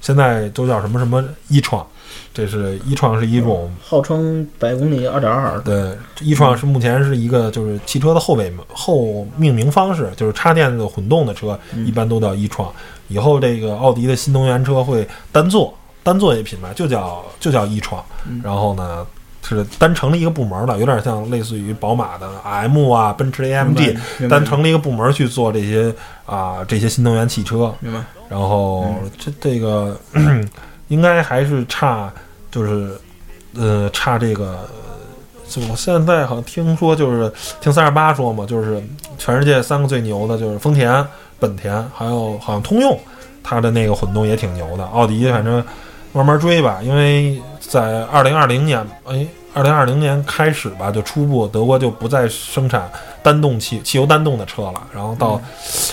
[0.00, 1.86] 现在都叫什么什么一创，
[2.32, 12.72] 这是一创是一种号称百公里二点二，对，一创是目前是一个就是汽车的后尾后命名方式，就是插电的混动的车嗯一般都叫一创。
[13.08, 18.02] 以后这个奥迪的新能源车会单做单做一品牌，就叫就叫一创。
[18.26, 19.06] 嗯然后呢
[19.44, 27.74] 是单成立一个部门的，有点像类似于宝马的 M 啊、奔驰 AMG，单成立一个部门去做这些啊、这些新能源汽车。
[27.80, 28.00] 明白。
[28.28, 29.96] 然后嗯这这个
[30.88, 32.10] 应该还是差，
[32.50, 32.98] 就是
[33.54, 34.66] 呃差这个，
[35.46, 37.30] 就我现在好像听说就是
[37.60, 38.82] 听三十八说嘛，就是
[39.18, 41.06] 全世界三个最牛的就是丰田、
[41.38, 42.98] 本田，还有好像通用，
[43.42, 44.84] 它的那个混动也挺牛的。
[44.86, 45.62] 奥迪反正
[46.12, 49.26] 慢慢追吧，因为在二零二零年，哎。
[49.56, 52.90] 二零二零年开始吧，就初步德国就不再生产
[53.22, 55.40] 单动汽汽油单动的车了，然后到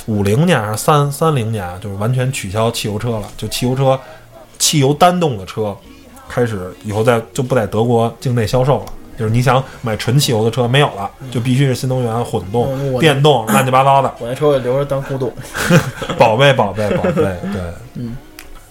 [0.07, 3.99] 五零年还是三三零年，就是完全取消汽油车了，就汽油车、
[4.57, 5.77] 汽油单动的车
[6.27, 8.85] 开始以后在就不在德国境内销售了。
[9.15, 15.31] 就是你想买纯汽油的车没有了，就必须是新能源、混动、嗯电动、乱七八糟的，我那车我留着当古董。
[16.17, 17.61] 宝贝宝贝宝贝，对，
[17.93, 18.17] 嗯。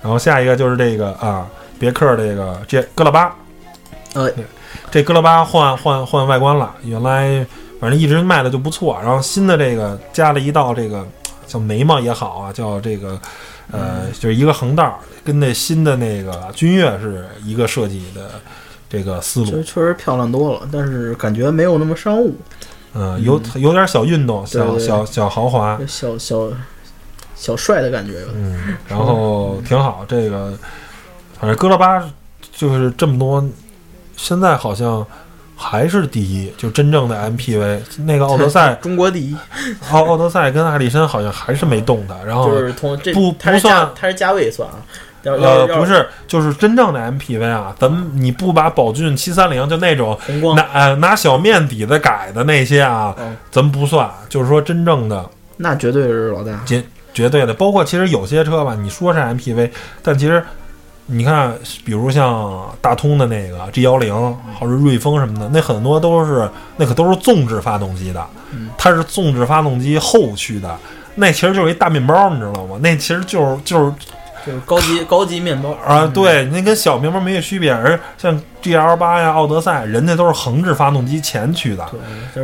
[0.03, 1.47] 然后下一个就是这个啊，
[1.81, 3.35] 别克这个这哥拉巴，
[4.13, 4.31] 呃，
[4.91, 7.45] 这哥拉巴换换换外观了，原来
[7.81, 11.05] 反正一直卖的就不错，然后新的这个加了一道这个
[11.47, 13.19] 叫眉毛也好啊，叫这个
[13.73, 18.33] 呃，就是一个横道儿，跟那新的那个君越是一个设计的
[18.89, 22.35] 这个思路确，确实漂亮多了，但是感觉没有那么商务，
[22.93, 26.51] 嗯，有有点小运动，小小小豪华，小小
[27.35, 28.25] 小帅的感觉。
[28.35, 30.05] 嗯，然后挺好。
[30.07, 30.53] 这个
[31.41, 32.03] 反正哥拉巴
[32.53, 33.43] 就是这么多，
[34.17, 35.05] 现在好像
[35.57, 37.81] 还是第一，就真正的 MPV。
[38.05, 39.37] 那个奥德赛，中国第一，
[39.91, 42.17] 奥奥德赛跟艾力绅好像还是没动的。
[42.27, 44.77] 然后就是从这不不算它是价位算啊，
[45.23, 50.19] 呃不是，就是真正的 MPV 啊，咱们你不把宝骏七三零就那种
[50.55, 54.11] 拿呃拿小面底子改的那些啊，嗯咱们不算。
[54.29, 55.29] 就是说真正的。
[55.59, 56.59] 那绝对是老大。
[56.65, 56.83] 绝
[57.13, 59.71] 绝对的，包括其实有些车吧，你说是 MPV，
[60.03, 60.43] 但其实
[61.07, 61.53] 你看，
[61.85, 64.15] 比如像大通的那个 G 幺零，
[64.59, 68.69] 或者瑞风什么的，那很多都是那可都是纵置发动机的，嗯。
[68.79, 70.77] 它是纵置发动机后驱的，
[71.17, 72.79] 那其实就是一大面包，你知道吗？
[72.81, 73.93] 那其实就是就是
[74.47, 75.71] 就是高级高级面包。
[75.85, 77.73] 啊，对，那跟小面包没有区别。
[77.73, 81.85] 而像 GL 八呀、奥德赛，人家都是横置发动机前驱的，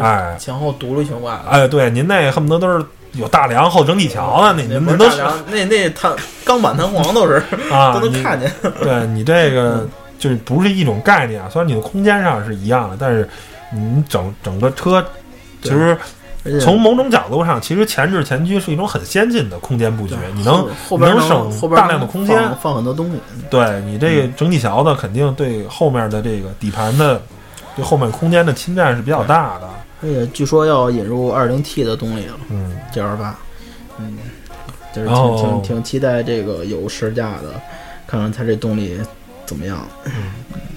[0.01, 0.37] 哎。
[0.39, 1.43] 前后独立悬挂的。
[1.49, 2.85] 哎，对，您那恨不得都是
[3.17, 5.07] 有大梁后整体桥的，那那都
[5.51, 6.13] 那那弹
[6.45, 7.43] 钢板弹簧都是
[7.73, 8.51] 啊，都能看见。
[8.83, 9.87] 对你这个
[10.19, 13.29] 就是不是一种概念啊，虽然你的空间上是一样的，但是
[13.73, 15.05] 你整整个车
[15.63, 15.97] 其实
[16.61, 23.19] 从某种角度上，其实前置前驱是一种很先进的空间布局，你能后后边能省大量的空间放放很多东西。
[23.51, 27.21] 对你这个整体桥的肯定对后面的这个底盘的
[27.75, 29.69] 对后面空间的侵占是比较大的，
[30.03, 33.39] 而且据说要引入二零 T 的动力了嗯，，G 二八，
[33.99, 34.19] 嗯，
[34.95, 37.61] 就是挺挺挺期待这个有试驾的，
[38.07, 39.01] 看看它这动力
[39.47, 39.79] 怎么样。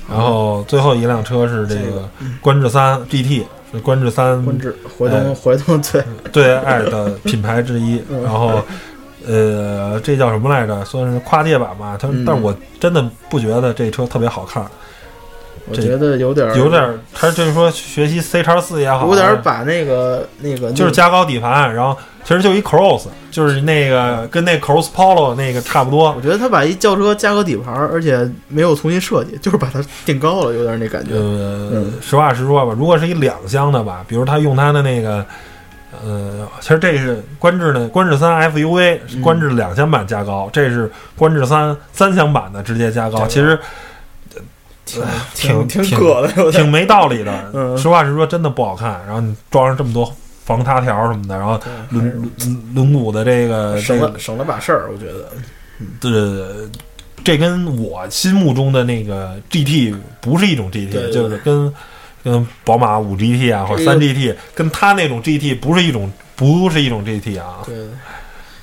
[0.10, 2.10] 然后最后一辆车是这个
[2.42, 5.24] 观致三 GT，是观致三观致，回哎。
[5.24, 6.04] 动回动最
[6.34, 8.02] 最爱的品牌之一。
[8.10, 8.24] 嗯。
[8.24, 8.62] 然后
[9.28, 10.84] 呃，这叫什么来着？
[10.86, 11.96] 算是跨界版吧。
[12.00, 12.26] 它，嗯。
[12.26, 14.70] 但是我真的不觉得这车特别好看，这
[15.68, 26.22] 我觉得有点儿有点儿，它就是说学习 C 叉四也好，有点儿把那个那个就是加高底盘，然后其实就一 Cross，就是那个跟那 Cross Polo 那个差不多我。
[26.22, 31.14] 觉得他把一轿车加个底盘儿，而且没有重新设计，就是把它垫高了，有点那感觉。
[31.14, 35.26] 呃，嗯实话实说吧，如果是一两厢的吧，比如他用他的那个，
[36.04, 43.58] 呃，其实这是观致的观致三 FUV，是嗯观致两厢版加高，这是观致三三厢版的直接加高其实
[44.90, 47.52] 挺呃挺挺挺硌的，挺没道理的。
[47.54, 49.02] 嗯实话实说，真的不好看。
[49.06, 50.12] 然后你装上这么多
[50.46, 51.60] 防塌条什么的，然后
[51.90, 52.32] 轮轮
[52.74, 55.30] 轮毂的这个省了省了把事儿，我觉得。
[56.02, 56.12] 对，
[57.24, 61.74] 这跟我心目中的那个 GT 不是一种 GT，对对就是跟
[62.24, 67.60] 跟宝马五 GT 啊或者这个三 GT，跟它那种 GT 不是一种不是一种 GT 啊。
[67.66, 67.76] 对。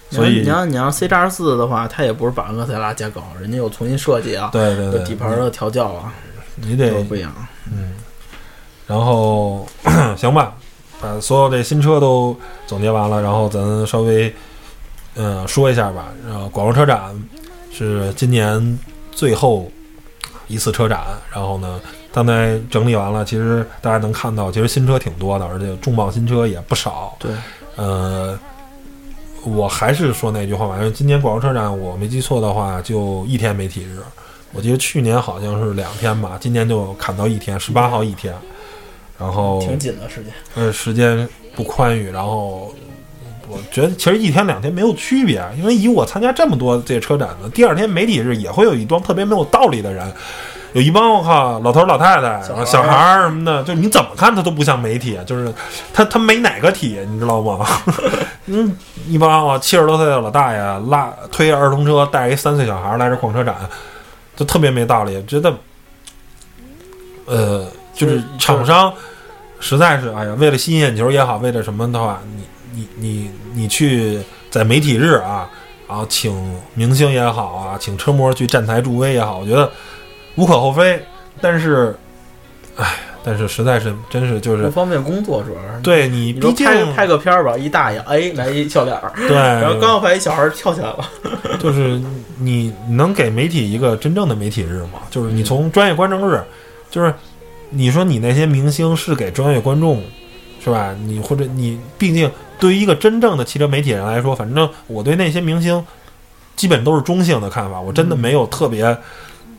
[0.09, 6.13] 所以你要你要 C 叉四的话，它也不是把昂克赛拉加高，人家又重新设计啊，对对对，底盘的调教啊，
[6.55, 7.33] 你得都不一样。
[7.73, 7.95] 嗯，
[8.87, 9.67] 然后
[10.17, 10.55] 行吧，
[11.01, 12.37] 把所有这新车都
[12.69, 14.33] 总结完了，然后咱稍微
[15.17, 16.07] 呃说一下吧。
[16.29, 17.01] 呃，广州车展
[17.73, 18.79] 是今年
[19.11, 19.69] 最后
[20.47, 21.01] 一次车展，
[21.33, 21.81] 然后呢，
[22.13, 27.17] 刚才整理完了，其实大家能看到，其实新车挺多的，而且重磅新车也不少。
[27.19, 27.33] 对，
[27.75, 28.39] 呃。
[29.47, 34.01] 我还是说那句话吧，因为今年广州车展我没记错的话，就一天媒体日。
[34.53, 38.35] 我记得去年好像是两天吧，今年就砍到一天，十八号一天，
[39.19, 40.33] 然后挺紧的时间。
[40.55, 42.75] 呃时间不宽裕，然后
[43.49, 50.11] 我觉得其实一天两天没有区别，因为以我参加这么多这车展的，第二天媒体日也会有一帮特别没有道理的人，
[50.77, 55.51] 有一帮我靠老头儿老太太，小孩儿什么的，就你怎么看他都不像媒体，就是
[55.91, 57.67] 他他没哪个体，你知道吗？
[58.45, 58.77] 嗯，
[59.09, 60.59] 一帮啊七十多岁的老大爷
[60.91, 63.57] 拉推着儿童车，带一三岁小孩来这逛车展，
[64.37, 65.51] 就特别没道理，觉得，
[67.25, 68.93] 呃，就是厂商
[69.59, 74.21] 实在是，哎呀，为了吸引眼球也好，为了什么的话，你你你你去
[74.51, 75.49] 在媒体日啊，
[75.89, 79.71] 然后请明星也好啊，请车模去站台助威也好，我觉得
[80.37, 81.03] 无可厚非，
[81.41, 81.95] 但是，
[82.77, 82.87] 哎，
[83.25, 85.81] 但是实在是真是就是不方便工作，主要是。
[85.83, 90.99] 对你，毕竟拍拍个片儿吧，一大爷哎来一笑脸儿，对， 然后刚要拍一小孩儿跳起来了。
[91.59, 92.01] 就是
[92.39, 95.01] 你你能给媒体一个真正的媒体日吗？
[95.11, 96.41] 就是你从专业观众日，
[96.91, 97.13] 就是
[97.71, 100.03] 你说你那些明星是给专业观众，
[100.63, 100.95] 是吧？
[101.05, 102.31] 你或者你，毕竟
[102.61, 105.85] 对于一个真正的汽车媒体人来说，反正我对那些明星
[106.55, 108.97] 基本都是中性的看法，我真的没有特别、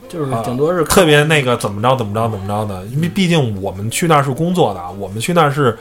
[0.09, 5.77] 就是啊顶多是特别那个怎么着怎么着怎么着的，因为毕竟我们去那儿是工作的，我们去那儿是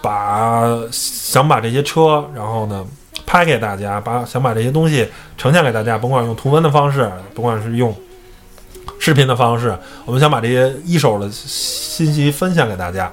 [0.00, 2.84] 把想把这些车，然后呢
[3.26, 7.94] 拍给大家，把想把这些东西呈现给大家，甭管用图文的方式，甭管是用
[8.98, 13.10] 视频的方式，我们想把这些一手的信息分享给大家。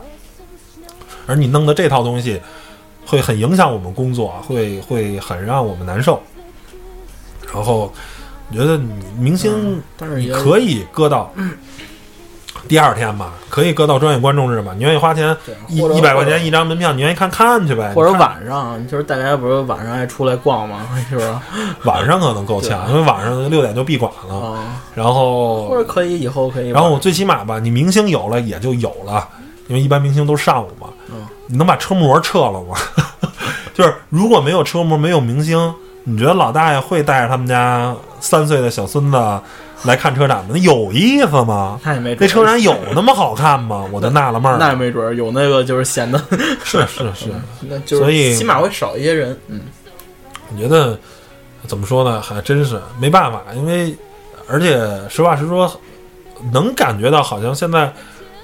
[1.27, 2.39] 而你弄的这套东西，
[3.05, 6.21] 会很影响我们工作，会会很让我们难受。
[7.53, 7.91] 然后，我
[8.51, 11.31] 觉得你明星但是你可以搁到
[12.67, 14.71] 第二天吧，可以搁到专业观众日吧。
[14.75, 15.35] 你愿意花钱
[15.67, 17.91] 一一百块钱一张门票，你愿意看看去呗。
[17.93, 20.87] 或者晚上，就是大家不是晚上爱出来逛吗？
[21.07, 21.31] 是不是？
[21.83, 24.35] 晚上可能够呛，因为晚上六点就闭馆了。
[24.35, 26.69] 啊，然后或者可以以后可以。
[26.69, 29.27] 然后我最起码吧，你明星有了也就有了，
[29.67, 30.87] 因为一般明星都是上午嘛。
[31.11, 31.17] 嗯
[31.47, 32.75] 你能把车模撤了吗？
[33.75, 35.71] 就是如果没有车模，没有明星，
[36.03, 37.93] 你觉得老大爷会带着他们家
[38.25, 39.39] 三岁的小孙子
[39.83, 40.45] 来看车展吗？
[40.53, 41.79] 那有意思吗？
[41.83, 43.85] 那也没准那车展有那么好看吗？
[43.93, 44.57] 我就纳了闷儿。
[44.57, 46.19] 那也没准儿有那个就是显得，
[46.65, 47.29] 是是是，
[47.61, 49.37] 那就是所以起码会少一些人。
[49.47, 49.61] 嗯，
[50.51, 50.97] 我觉得
[51.67, 53.95] 怎么说呢，还真是没办法，因为
[54.47, 55.71] 而且实话实说，
[56.51, 57.93] 能感觉到好像现在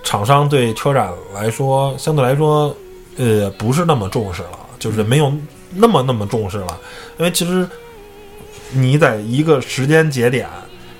[0.03, 2.75] 厂商对车展来说，相对来说，
[3.17, 5.33] 呃，不是那么重视了，就是没有
[5.73, 6.77] 那么那么重视了，
[7.17, 7.67] 因为其实
[8.73, 10.47] 你在一个时间节点，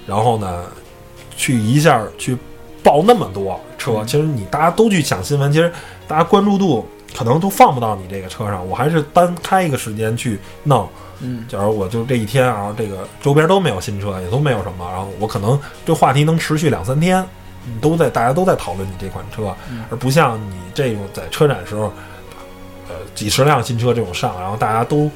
[0.06, 0.66] 然后呢，
[1.36, 2.38] 去一下去
[2.84, 4.08] 报那么多车，嗯。
[4.08, 5.72] 其实你大家都去抢新闻，其实
[6.08, 10.88] 大家关注度可能都放不到你这个车上，我还是单开一个时间去弄。
[11.20, 17.24] 嗯，假如我就这一天啊，这个周边都没有新车，也都没有什么，然后我可能这话题能持续两三天，
[17.64, 19.84] 你都在大家都在讨论你这款车，嗯。
[19.92, 21.94] 而不像你这种在车展时候，
[22.90, 25.12] 呃，几十辆新车这种上，然后大家都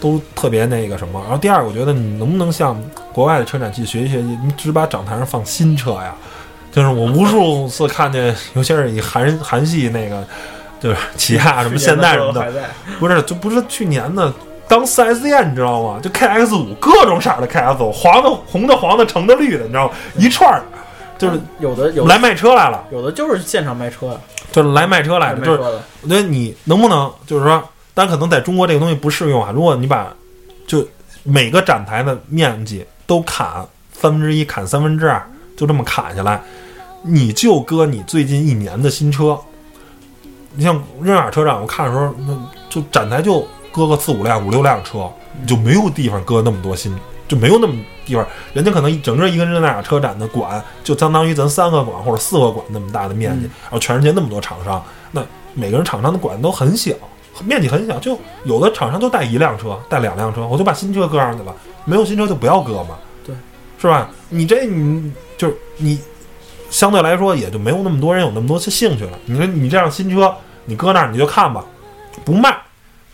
[0.00, 1.20] 都特别那个什么。
[1.22, 2.80] 然后第二，我觉得你能不能向
[3.12, 6.14] 国外的车展去学习学习，你只把展台上放新车呀？
[6.72, 10.22] 就是我无数次看见，尤其是以韩韩系那个，
[10.78, 12.52] 就是起亚什么现代什么的，
[13.00, 14.30] 不是，就不是去年的
[14.68, 15.98] 当四 S 店，你知道吗？
[16.02, 19.94] 就 KX 五各种色的 KX 五，黄的、红的、黄的、橙的、绿的，你知道吗？
[20.18, 20.62] 一串儿，
[21.16, 24.18] 就是有的有来卖车来了，有的就是现场卖车呀，
[24.52, 25.58] 就是来卖车来的，就是
[26.02, 27.62] 我觉得你能不能就是说，
[27.96, 29.50] 但可能在中国这个东西不适用啊。
[29.54, 30.14] 如果你把
[30.66, 30.86] 就
[31.22, 35.26] 每个展台的面积都砍三分之一，砍三分之二，
[35.56, 36.42] 就这么砍下来，
[37.02, 39.38] 你就搁你最近一年的新车。
[40.54, 42.38] 你像日亚车展，我看的时候，那
[42.68, 46.94] 就展台就搁个四五辆、五六辆车，你就没有地方搁那么多新，
[47.26, 47.74] 就没有那么
[48.04, 48.26] 地方。
[48.52, 55.22] 人家可能整个一个日内瓦车展的馆，就相当于咱三个馆或者四个馆那么大的面积，然后全世界那么多厂商，那
[55.54, 56.92] 每个人厂商的馆都很小，
[57.44, 63.34] 面积很小，就有的厂商就带一辆车，带两辆车，我就把新车搁上去了，没有新车就不要搁嘛，对，
[63.78, 64.08] 是吧？
[64.28, 66.00] 你这你就是你
[66.70, 69.18] 相对来说也就没有那么多人有那么多兴趣了。
[69.26, 70.34] 你说你这样新车，
[70.64, 71.64] 你搁那儿你就看吧，
[72.24, 72.56] 不卖，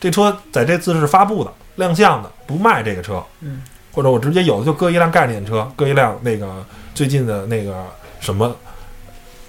[0.01, 3.63] 这车在这次是发布的、亮相的，不卖这个车，嗯，
[3.93, 6.65] 或者我直接有的就搁一辆概念车，搁一辆那个
[6.95, 7.85] 最近的那个
[8.21, 8.55] 什么。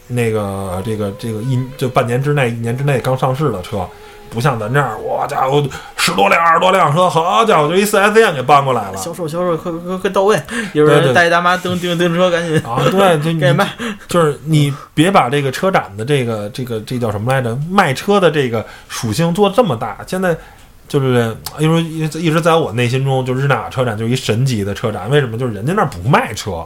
[0.05, 3.87] 那个这个这个一就半年之内、一年之内刚上市的车，
[4.33, 5.63] 不像咱这儿，我家伙
[5.95, 10.35] 十多辆、二十多辆车，好家伙就一四 S 店给搬过来了销售销售快快快到位，
[10.73, 12.81] 一会对对儿带一大妈蹬叮叮车，赶紧啊！
[12.89, 13.69] 对，赶紧卖，
[14.07, 17.55] 就是你别把这个车展的这个这个这叫什么来着？
[17.69, 20.35] 卖车的这个属性做这么大，现在
[20.87, 25.09] 就是因为一直一直在我内心中，就日内瓦车展就是一神级的车展。
[25.09, 25.37] 为什么？
[25.37, 26.65] 就是人家那儿不卖车，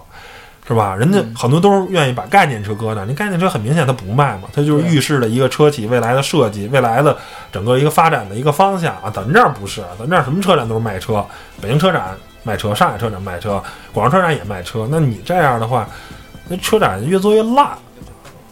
[0.67, 0.93] 是吧？
[0.93, 3.05] 人家很多都是愿意把概念车搁那儿。
[3.05, 7.15] 你概念车很明显它不卖嘛，它就是预示了一个车企未来的设计、未来的
[7.53, 9.09] 整个一个发展的一个方向啊。
[9.13, 11.25] 咱们这儿不是，咱们这儿什么车展都是卖车，
[11.61, 13.63] 北京车展卖车，上海车展卖车，
[13.93, 14.85] 广州车展也卖车。
[14.91, 15.87] 那你这样的话，
[16.49, 17.69] 那车展越做越烂，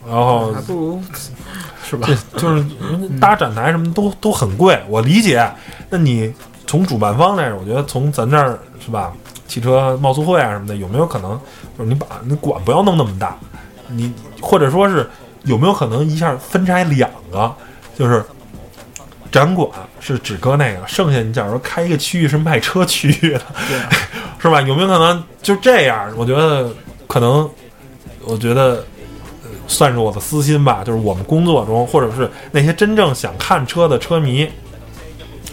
[0.07, 1.03] 然后还不如
[1.83, 2.07] 是吧？
[2.37, 2.63] 就是
[3.19, 5.45] 搭展台什么都都很贵，我理解。
[5.89, 6.33] 那你
[6.65, 9.13] 从主办方来说，我觉得从咱这儿是吧，
[9.55, 11.39] 汽车贸促会啊什么的，有没有可能
[11.77, 13.37] 就是你把你馆不要弄那么大，
[13.87, 15.09] 你或者说是
[15.43, 17.55] 有没有可能一下分拆两个，
[17.97, 18.21] 就是
[19.31, 19.69] 展馆
[20.01, 23.39] 是只搁那个，剩下你假如说开一个区域是卖车区域，
[24.37, 24.59] 是吧？
[24.61, 26.11] 有没有可能就这样？
[26.17, 26.69] 我觉得
[27.07, 27.49] 可能，
[28.25, 28.83] 我觉得。
[29.67, 34.47] 算是我的私心吧，就是我们工作中，或者是那些真正想看车的车迷，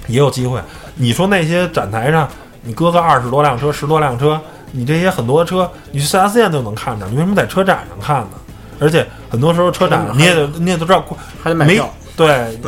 [0.06, 0.60] 也有机会。
[0.96, 2.28] 你说那些展台上，
[2.62, 4.40] 你搁个二十多辆车、十多辆车，
[4.70, 8.38] 你这些很多车，你去 4S 店都能看着，你为什么在车展上看呢？
[8.80, 12.58] 而且很多时候车展嗯你也得你也都知道，没还得买票，对，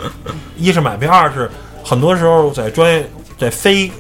[0.57, 1.51] 一是买票，二是
[1.83, 3.91] 很多时候在专业在非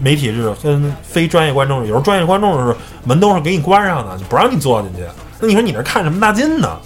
[0.00, 2.74] 媒体日跟非专业观众日，有时候专业观众日
[3.04, 5.04] 门都是给你关上的，你不让你坐进去。
[5.38, 6.76] 那你说你这看什么大劲呢？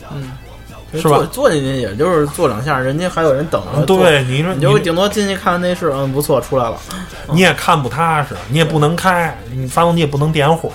[1.01, 3.84] 是吧坐坐进去也就是坐两下，人家还有人等着。
[3.86, 6.76] 坐，对，你说你就顶多进去看看内饰，嗯，不错，出来了。
[7.32, 10.70] 你也看不踏实，你也不能开，你发动机也不能点火，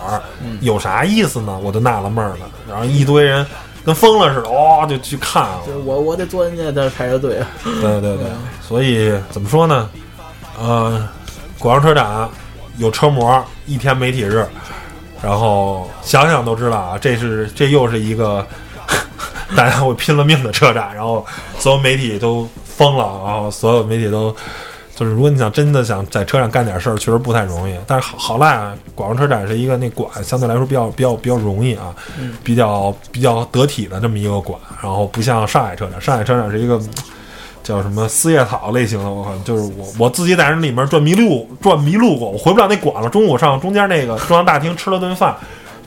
[0.61, 1.57] 有啥意思呢？
[1.63, 2.49] 我就纳了闷儿了。
[2.67, 3.45] 然后一堆人
[3.83, 5.61] 跟疯了似的，哇、就去看了。
[5.85, 7.39] 我我得坐进去，再排着队。
[7.63, 8.25] 对对对，
[8.61, 9.89] 所以怎么说呢？
[10.59, 11.07] 呃，
[11.57, 12.29] 广州车展
[12.77, 14.45] 有车模，一天媒体日，
[15.21, 18.45] 然后想想都知道啊，这是这又是一个
[19.55, 21.25] 大家会拼了命的车展，然后
[21.57, 24.35] 所有媒体都疯了，然后所有媒体都。
[24.95, 27.73] 就是如果你想真的想在车上干点事儿，确实不太容易。
[27.87, 31.95] 但是好好赖啊，广州车展是一个那馆，相对来说比较比较比较容易啊，
[32.43, 34.59] 比较比较得体的这么一个馆。
[34.83, 36.77] 然后不像上海车展，上海车展是一个
[37.63, 43.07] 叫什么四叶草类型的，我靠，就是我我自己在那里面转迷路转迷路过，我回不了那馆了。
[43.07, 45.33] 中午上中间那个中央大厅吃了顿饭，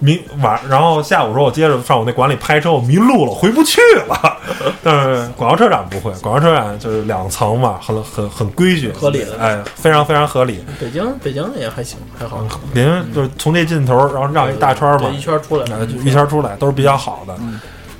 [0.03, 4.37] 迷晚然后下午时候我接着上我那馆里拍车，我迷路了，回不去了。
[4.83, 10.65] 但是广州车展不会，广州车展就是两层嘛，很很很规矩，合理的哎，非常非常合理。
[10.81, 12.45] 北京北京也还行，还好，
[12.75, 15.67] 别人就是从这尽头，然后绕一大圈嘛对，一圈出来，
[16.05, 17.37] 一圈出来都是比较好的，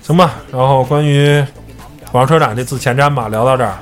[0.03, 0.33] 行吧。
[0.51, 1.45] 然后关于
[2.11, 3.79] 广州车展这次前瞻吧，聊到这儿，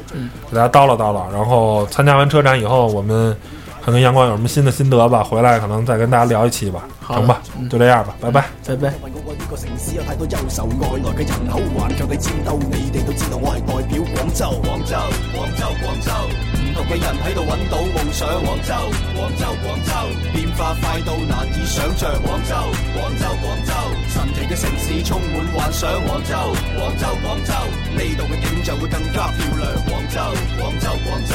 [0.50, 1.30] 给大家叨唠叨唠。
[1.32, 3.34] 然后参加完车展以后，我们
[3.82, 7.40] 看看阳光有什么新的心得吧，回来可能再跟大家聊一期吧，成吧？
[7.70, 8.44] 就这样吧，拜拜。
[8.66, 8.88] 拜拜。
[9.02, 14.44] 為我呢個城市有太多憂愁，外來嘅人口頑強地戰鬥，你哋都知道我係代表廣州。
[14.60, 14.94] 廣州，
[15.32, 16.12] 廣州，廣州，
[16.60, 18.28] 唔同嘅人喺度揾到夢想。
[18.44, 18.72] 廣州，
[19.16, 19.92] 廣州，廣州，
[20.36, 22.10] 變化快到難以想像。
[22.20, 22.52] 廣州，
[22.94, 23.72] 廣州，廣州，
[24.12, 25.88] 神奇嘅城市充滿幻想。
[26.04, 26.36] 廣州，
[26.76, 27.52] 廣州，廣州，
[27.96, 29.64] 呢度嘅景象會更加漂亮。
[29.88, 30.20] 廣州，
[30.60, 31.34] 廣州，廣州，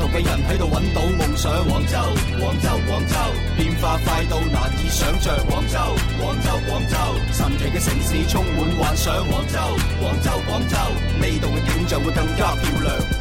[0.00, 1.52] 唔同嘅人喺度揾到梦想。
[1.68, 1.98] 广州，
[2.40, 3.16] 广州，广州，
[3.54, 5.78] 变化快到难以想象，广州，
[6.18, 6.96] 广州，广州，
[7.32, 9.14] 神奇嘅城市充满幻想。
[9.28, 9.58] 广州，
[10.00, 10.76] 广州，广州，
[11.20, 13.19] 呢度嘅景象会更加漂亮。